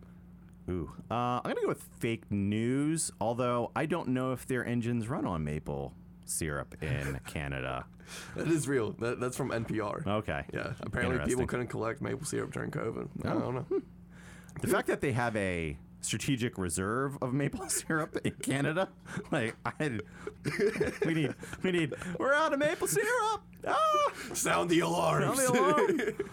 Ooh, 0.71 0.91
uh, 1.11 1.15
I'm 1.15 1.43
gonna 1.43 1.63
go 1.63 1.69
with 1.69 1.83
fake 1.99 2.31
news. 2.31 3.11
Although 3.21 3.73
I 3.75 3.87
don't 3.87 4.09
know 4.09 4.33
if 4.33 4.47
their 4.47 4.65
engines 4.65 5.09
run 5.09 5.27
on 5.27 5.43
maple 5.43 5.95
syrup 6.25 6.77
in 6.81 7.19
Canada. 7.27 7.87
That 8.37 8.49
is 8.49 8.69
real. 8.69 8.93
That, 8.93 9.21
that's 9.21 9.37
from 9.37 9.51
NPR. 9.51 10.07
Okay. 10.07 10.45
Yeah. 10.53 10.73
Apparently, 10.81 11.19
people 11.25 11.47
couldn't 11.47 11.69
collect 11.69 12.01
maple 12.03 12.25
syrup 12.27 12.53
during 12.53 12.71
COVID. 12.71 13.09
I 13.25 13.29
don't 13.33 13.55
know. 13.55 13.83
The 14.61 14.69
fact 14.69 14.89
that 14.89 15.01
they 15.01 15.13
have 15.13 15.35
a 15.37 15.77
strategic 16.01 16.59
reserve 16.59 17.17
of 17.23 17.33
maple 17.33 17.69
syrup 17.69 18.19
in 18.25 18.33
Canada, 18.33 18.89
like 19.31 19.57
I, 19.65 19.99
we 21.07 21.15
need, 21.15 21.35
we 21.63 21.73
need, 21.73 21.95
we're 22.19 22.35
out 22.35 22.53
of 22.53 22.59
maple 22.59 22.87
syrup. 22.89 23.43
Ah! 23.67 24.13
Sound 24.35 24.69
the 24.69 24.81
alarms. 24.81 25.43
Sound 25.43 25.57
the 25.57 25.61
alarm. 25.61 26.31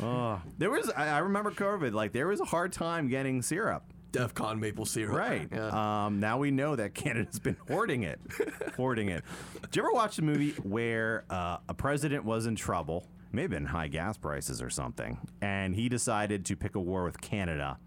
Oh, 0.00 0.42
there 0.58 0.70
was. 0.70 0.90
I, 0.90 1.08
I 1.08 1.18
remember 1.18 1.50
COVID. 1.50 1.92
Like 1.92 2.12
there 2.12 2.28
was 2.28 2.40
a 2.40 2.44
hard 2.44 2.72
time 2.72 3.08
getting 3.08 3.42
syrup. 3.42 3.84
DEFCON 4.16 4.58
maple 4.58 4.84
syrup. 4.86 5.16
Right. 5.16 5.48
Yeah. 5.52 6.06
Um, 6.06 6.20
now 6.20 6.38
we 6.38 6.50
know 6.50 6.76
that 6.76 6.94
Canada's 6.94 7.38
been 7.38 7.56
hoarding 7.68 8.02
it, 8.04 8.20
hoarding 8.76 9.08
it. 9.08 9.24
Did 9.62 9.76
you 9.76 9.82
ever 9.82 9.92
watch 9.92 10.16
the 10.16 10.22
movie 10.22 10.52
where 10.62 11.24
uh, 11.30 11.58
a 11.68 11.74
president 11.74 12.24
was 12.24 12.46
in 12.46 12.56
trouble? 12.56 13.06
Maybe 13.32 13.48
been 13.48 13.66
high 13.66 13.88
gas 13.88 14.16
prices 14.16 14.62
or 14.62 14.70
something, 14.70 15.18
and 15.42 15.74
he 15.74 15.88
decided 15.88 16.46
to 16.46 16.56
pick 16.56 16.74
a 16.74 16.80
war 16.80 17.04
with 17.04 17.20
Canada. 17.20 17.78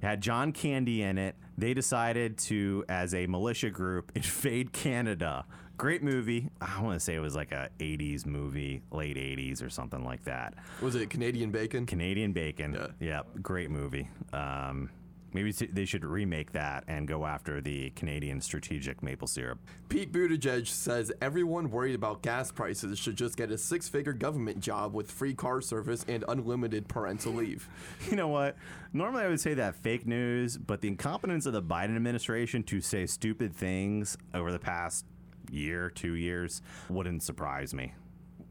It 0.00 0.06
had 0.06 0.20
John 0.20 0.52
Candy 0.52 1.02
in 1.02 1.18
it. 1.18 1.34
They 1.58 1.74
decided 1.74 2.38
to, 2.38 2.84
as 2.88 3.14
a 3.14 3.26
militia 3.26 3.70
group, 3.70 4.12
invade 4.16 4.72
Canada. 4.72 5.44
Great 5.78 6.02
movie. 6.02 6.50
I 6.60 6.80
want 6.82 6.94
to 6.94 7.00
say 7.00 7.14
it 7.14 7.20
was 7.20 7.34
like 7.34 7.50
a 7.50 7.68
'80s 7.80 8.26
movie, 8.26 8.82
late 8.92 9.16
'80s 9.16 9.64
or 9.64 9.70
something 9.70 10.04
like 10.04 10.22
that. 10.24 10.54
Was 10.80 10.94
it 10.94 11.10
Canadian 11.10 11.50
bacon? 11.50 11.86
Canadian 11.86 12.32
Bacon. 12.32 12.74
Yeah. 12.74 12.86
Yeah, 13.00 13.20
great 13.42 13.70
movie. 13.70 14.08
Um, 14.32 14.90
maybe 15.34 15.52
they 15.52 15.84
should 15.84 16.04
remake 16.04 16.52
that 16.52 16.84
and 16.88 17.06
go 17.08 17.26
after 17.26 17.60
the 17.60 17.90
Canadian 17.90 18.40
strategic 18.40 19.02
maple 19.02 19.28
syrup. 19.28 19.58
Pete 19.88 20.12
Buttigieg 20.12 20.66
says 20.66 21.12
everyone 21.20 21.70
worried 21.70 21.94
about 21.94 22.22
gas 22.22 22.50
prices 22.50 22.98
should 22.98 23.16
just 23.16 23.36
get 23.36 23.50
a 23.50 23.58
six 23.58 23.88
figure 23.88 24.12
government 24.12 24.60
job 24.60 24.94
with 24.94 25.10
free 25.10 25.34
car 25.34 25.60
service 25.60 26.04
and 26.08 26.24
unlimited 26.28 26.88
parental 26.88 27.32
leave. 27.32 27.68
You 28.12 28.16
know 28.16 28.28
what? 28.28 28.56
Normally 28.92 29.24
I 29.24 29.28
would 29.28 29.40
say 29.40 29.54
that 29.54 29.76
fake 29.76 30.06
news, 30.06 30.58
but 30.58 30.82
the 30.82 30.88
incompetence 30.88 31.46
of 31.46 31.54
the 31.54 31.62
Biden 31.62 31.96
administration 31.96 32.62
to 32.64 32.80
say 32.80 33.06
stupid 33.06 33.54
things 33.54 34.18
over 34.34 34.52
the 34.52 34.58
past 34.58 35.06
year, 35.50 35.88
two 35.88 36.14
years, 36.14 36.60
wouldn't 36.90 37.22
surprise 37.22 37.72
me. 37.72 37.94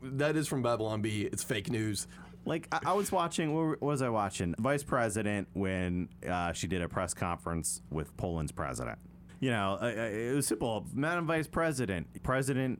That 0.01 0.35
is 0.35 0.47
from 0.47 0.63
Babylon 0.63 1.01
Bee. 1.01 1.29
It's 1.31 1.43
fake 1.43 1.69
news. 1.69 2.07
Like 2.45 2.67
I, 2.71 2.79
I 2.87 2.93
was 2.93 3.11
watching, 3.11 3.53
what 3.53 3.81
was 3.81 4.01
I 4.01 4.09
watching? 4.09 4.55
Vice 4.57 4.83
President 4.83 5.47
when 5.53 6.09
uh, 6.27 6.53
she 6.53 6.67
did 6.67 6.81
a 6.81 6.89
press 6.89 7.13
conference 7.13 7.81
with 7.89 8.15
Poland's 8.17 8.51
president. 8.51 8.99
You 9.39 9.51
know, 9.51 9.77
uh, 9.81 9.85
uh, 9.85 9.89
it 9.89 10.35
was 10.35 10.47
simple. 10.47 10.85
Madam 10.93 11.25
Vice 11.25 11.47
President, 11.47 12.07
President 12.23 12.79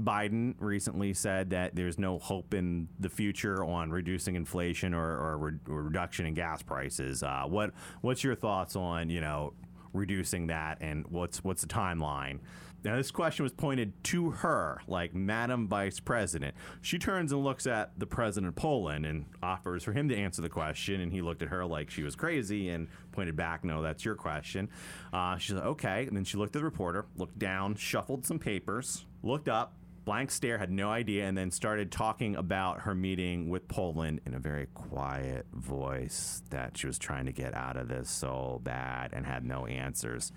Biden 0.00 0.54
recently 0.58 1.14
said 1.14 1.50
that 1.50 1.74
there's 1.74 1.98
no 1.98 2.18
hope 2.18 2.54
in 2.54 2.88
the 3.00 3.08
future 3.08 3.64
on 3.64 3.90
reducing 3.90 4.34
inflation 4.34 4.92
or, 4.94 5.04
or, 5.04 5.38
re- 5.38 5.58
or 5.68 5.82
reduction 5.82 6.26
in 6.26 6.34
gas 6.34 6.62
prices. 6.62 7.22
Uh, 7.22 7.44
what 7.46 7.70
What's 8.02 8.22
your 8.22 8.34
thoughts 8.34 8.76
on 8.76 9.08
you 9.10 9.20
know 9.20 9.54
reducing 9.92 10.48
that, 10.48 10.78
and 10.80 11.06
what's 11.08 11.42
what's 11.42 11.62
the 11.62 11.68
timeline? 11.68 12.40
Now, 12.84 12.96
this 12.96 13.10
question 13.10 13.42
was 13.42 13.52
pointed 13.52 13.92
to 14.04 14.30
her, 14.30 14.80
like 14.86 15.14
Madam 15.14 15.66
Vice 15.66 15.98
President. 15.98 16.54
She 16.82 16.98
turns 16.98 17.32
and 17.32 17.42
looks 17.42 17.66
at 17.66 17.98
the 17.98 18.06
President 18.06 18.48
of 18.48 18.54
Poland 18.54 19.04
and 19.04 19.24
offers 19.42 19.82
for 19.82 19.92
him 19.92 20.08
to 20.08 20.16
answer 20.16 20.40
the 20.40 20.48
question. 20.48 21.00
And 21.00 21.12
he 21.12 21.20
looked 21.20 21.42
at 21.42 21.48
her 21.48 21.64
like 21.64 21.90
she 21.90 22.04
was 22.04 22.14
crazy 22.14 22.68
and 22.68 22.86
pointed 23.10 23.34
back, 23.34 23.64
No, 23.64 23.82
that's 23.82 24.04
your 24.04 24.14
question. 24.14 24.68
Uh, 25.12 25.36
she's 25.36 25.56
like, 25.56 25.64
Okay. 25.64 26.06
And 26.06 26.16
then 26.16 26.24
she 26.24 26.36
looked 26.36 26.54
at 26.54 26.60
the 26.60 26.64
reporter, 26.64 27.06
looked 27.16 27.38
down, 27.38 27.74
shuffled 27.74 28.24
some 28.24 28.38
papers, 28.38 29.04
looked 29.22 29.48
up, 29.48 29.74
blank 30.06 30.30
stare, 30.30 30.56
had 30.56 30.70
no 30.70 30.88
idea, 30.88 31.26
and 31.26 31.36
then 31.36 31.50
started 31.50 31.90
talking 31.90 32.36
about 32.36 32.82
her 32.82 32.94
meeting 32.94 33.50
with 33.50 33.66
Poland 33.66 34.20
in 34.24 34.34
a 34.34 34.38
very 34.38 34.66
quiet 34.72 35.44
voice 35.52 36.42
that 36.50 36.78
she 36.78 36.86
was 36.86 36.96
trying 36.98 37.26
to 37.26 37.32
get 37.32 37.52
out 37.54 37.76
of 37.76 37.88
this 37.88 38.08
so 38.08 38.60
bad 38.62 39.10
and 39.12 39.26
had 39.26 39.44
no 39.44 39.66
answers. 39.66 40.32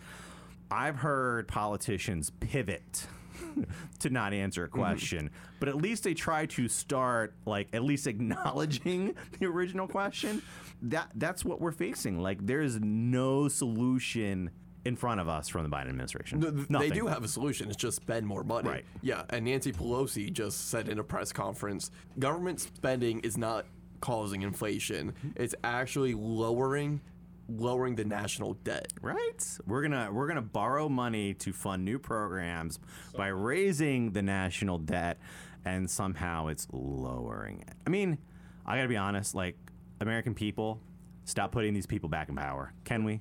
I've 0.71 0.97
heard 0.97 1.47
politicians 1.47 2.32
pivot 2.39 3.08
to 3.99 4.10
not 4.10 4.34
answer 4.34 4.63
a 4.63 4.67
mm-hmm. 4.67 4.79
question, 4.79 5.32
but 5.60 5.69
at 5.69 5.75
least 5.75 6.03
they 6.03 6.13
try 6.13 6.45
to 6.47 6.67
start 6.67 7.34
like 7.45 7.67
at 7.73 7.84
least 7.84 8.08
acknowledging 8.08 9.15
the 9.39 9.45
original 9.45 9.88
question. 9.88 10.41
That 10.82 11.12
that's 11.15 11.43
what 11.43 11.60
we're 11.60 11.71
facing. 11.71 12.21
Like 12.21 12.45
there 12.45 12.62
is 12.62 12.79
no 12.79 13.47
solution 13.47 14.51
in 14.86 14.95
front 14.95 15.19
of 15.19 15.27
us 15.27 15.49
from 15.49 15.63
the 15.63 15.69
Biden 15.69 15.89
administration. 15.89 16.39
No, 16.39 16.51
th- 16.51 16.67
They 16.67 16.89
do 16.89 17.08
have 17.08 17.23
a 17.23 17.27
solution. 17.27 17.67
It's 17.67 17.75
just 17.75 17.97
spend 17.97 18.25
more 18.25 18.43
money. 18.43 18.69
Right. 18.69 18.86
Yeah. 19.01 19.23
And 19.29 19.43
Nancy 19.43 19.73
Pelosi 19.73 20.32
just 20.32 20.69
said 20.69 20.88
in 20.88 20.99
a 20.99 21.03
press 21.03 21.34
conference 21.34 21.91
government 22.17 22.62
spending 22.62 23.19
is 23.19 23.38
not 23.38 23.65
causing 23.99 24.41
inflation, 24.43 25.12
mm-hmm. 25.12 25.29
it's 25.36 25.55
actually 25.63 26.13
lowering 26.13 27.01
lowering 27.50 27.96
the 27.96 28.06
national 28.06 28.54
debt. 28.64 28.94
Right. 29.02 29.18
We're 29.66 29.82
gonna 29.82 30.10
we're 30.12 30.28
gonna 30.28 30.42
borrow 30.42 30.90
money 30.90 31.34
to 31.36 31.54
fund 31.54 31.86
new 31.86 32.00
programs 32.00 32.80
by 33.16 33.28
raising 33.28 34.12
the 34.12 34.22
national 34.22 34.80
debt, 34.80 35.20
and 35.66 35.90
somehow 35.90 36.48
it's 36.48 36.68
lowering 36.72 37.62
it. 37.62 37.74
I 37.86 37.90
mean, 37.90 38.18
I 38.66 38.78
gotta 38.78 38.88
be 38.88 38.98
honest. 38.98 39.36
Like 39.36 39.58
American 40.02 40.34
people, 40.34 40.80
stop 41.26 41.52
putting 41.52 41.74
these 41.74 41.88
people 41.88 42.10
back 42.10 42.30
in 42.30 42.36
power. 42.36 42.74
Can 42.84 43.04
we? 43.04 43.20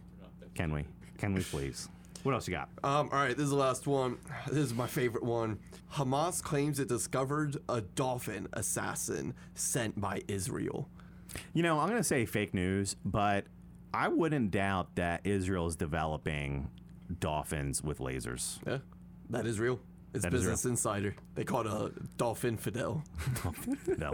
Can 0.54 0.72
we? 0.72 0.84
Can 1.18 1.34
we 1.34 1.42
please? 1.42 1.88
What 2.24 2.34
else 2.34 2.48
you 2.48 2.54
got? 2.54 2.68
Um, 2.82 3.08
all 3.12 3.18
right, 3.20 3.36
this 3.36 3.44
is 3.44 3.50
the 3.50 3.56
last 3.56 3.86
one. 3.86 4.18
This 4.48 4.58
is 4.58 4.74
my 4.74 4.86
favorite 4.86 5.22
one. 5.22 5.58
Hamas 5.94 6.42
claims 6.42 6.80
it 6.80 6.88
discovered 6.88 7.56
a 7.68 7.80
dolphin 7.80 8.48
assassin 8.52 9.34
sent 9.54 10.00
by 10.00 10.22
Israel. 10.28 10.88
You 11.54 11.62
know, 11.62 11.78
I'm 11.78 11.88
gonna 11.88 12.02
say 12.02 12.26
fake 12.26 12.54
news, 12.54 12.96
but 13.04 13.44
I 13.92 14.08
wouldn't 14.08 14.50
doubt 14.50 14.96
that 14.96 15.22
Israel 15.24 15.66
is 15.66 15.76
developing 15.76 16.70
dolphins 17.20 17.82
with 17.82 17.98
lasers. 17.98 18.58
Yeah, 18.66 18.78
that 19.30 19.46
is 19.46 19.58
real. 19.58 19.80
It's 20.14 20.24
That 20.24 20.32
Business 20.32 20.64
Insider. 20.64 21.14
They 21.34 21.44
call 21.44 21.60
it 21.60 21.66
a 21.66 21.92
dolphin 22.16 22.56
fidel. 22.56 23.02
No. 23.98 24.10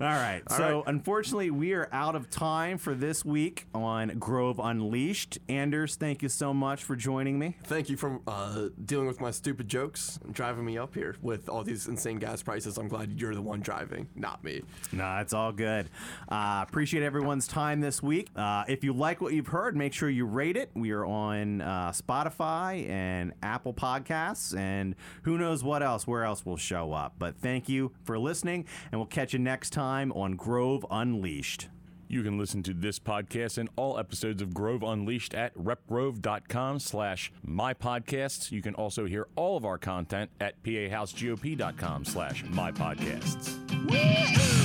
All 0.00 0.08
right. 0.08 0.42
so, 0.50 0.78
right. 0.78 0.84
unfortunately, 0.86 1.50
we 1.50 1.74
are 1.74 1.88
out 1.92 2.16
of 2.16 2.28
time 2.28 2.76
for 2.78 2.92
this 2.94 3.24
week 3.24 3.66
on 3.72 4.08
Grove 4.18 4.58
Unleashed. 4.58 5.38
Anders, 5.48 5.94
thank 5.94 6.22
you 6.22 6.28
so 6.28 6.52
much 6.52 6.82
for 6.82 6.96
joining 6.96 7.38
me. 7.38 7.56
Thank 7.64 7.88
you 7.88 7.96
for 7.96 8.20
uh, 8.26 8.68
dealing 8.84 9.06
with 9.06 9.20
my 9.20 9.30
stupid 9.30 9.68
jokes 9.68 10.18
and 10.24 10.34
driving 10.34 10.64
me 10.64 10.76
up 10.76 10.94
here 10.94 11.14
with 11.22 11.48
all 11.48 11.62
these 11.62 11.86
insane 11.86 12.18
gas 12.18 12.42
prices. 12.42 12.78
I'm 12.78 12.88
glad 12.88 13.20
you're 13.20 13.34
the 13.34 13.42
one 13.42 13.60
driving, 13.60 14.08
not 14.16 14.42
me. 14.42 14.62
No, 14.92 15.18
it's 15.18 15.32
all 15.32 15.52
good. 15.52 15.88
Uh, 16.28 16.64
appreciate 16.66 17.04
everyone's 17.04 17.46
time 17.46 17.80
this 17.80 18.02
week. 18.02 18.28
Uh, 18.34 18.64
if 18.66 18.82
you 18.82 18.92
like 18.92 19.20
what 19.20 19.32
you've 19.34 19.48
heard, 19.48 19.76
make 19.76 19.92
sure 19.92 20.10
you 20.10 20.26
rate 20.26 20.56
it. 20.56 20.70
We 20.74 20.90
are 20.90 21.04
on 21.04 21.60
uh, 21.60 21.92
Spotify 21.92 22.88
and 22.88 23.34
Apple 23.42 23.74
Podcasts, 23.74 24.56
and 24.56 24.96
who 25.22 25.38
knows 25.38 25.64
what 25.64 25.82
else, 25.82 26.06
where 26.06 26.24
else 26.24 26.44
we'll 26.44 26.56
show 26.56 26.92
up. 26.92 27.14
But 27.18 27.36
thank 27.36 27.68
you 27.68 27.92
for 28.04 28.18
listening, 28.18 28.66
and 28.90 29.00
we'll 29.00 29.06
catch 29.06 29.32
you 29.32 29.38
next 29.38 29.70
time 29.70 30.12
on 30.12 30.36
Grove 30.36 30.84
Unleashed. 30.90 31.68
You 32.08 32.22
can 32.22 32.36
listen 32.36 32.62
to 32.64 32.74
this 32.74 32.98
podcast 32.98 33.56
and 33.56 33.70
all 33.74 33.98
episodes 33.98 34.42
of 34.42 34.52
Grove 34.52 34.82
Unleashed 34.82 35.32
at 35.32 35.54
repgrove.com 35.56 36.78
slash 36.78 37.32
mypodcasts. 37.48 38.52
You 38.52 38.60
can 38.60 38.74
also 38.74 39.06
hear 39.06 39.28
all 39.34 39.56
of 39.56 39.64
our 39.64 39.78
content 39.78 40.30
at 40.38 40.62
pahousegop.com 40.62 42.04
slash 42.04 42.44
mypodcasts. 42.44 43.56
Woo! 43.90 44.61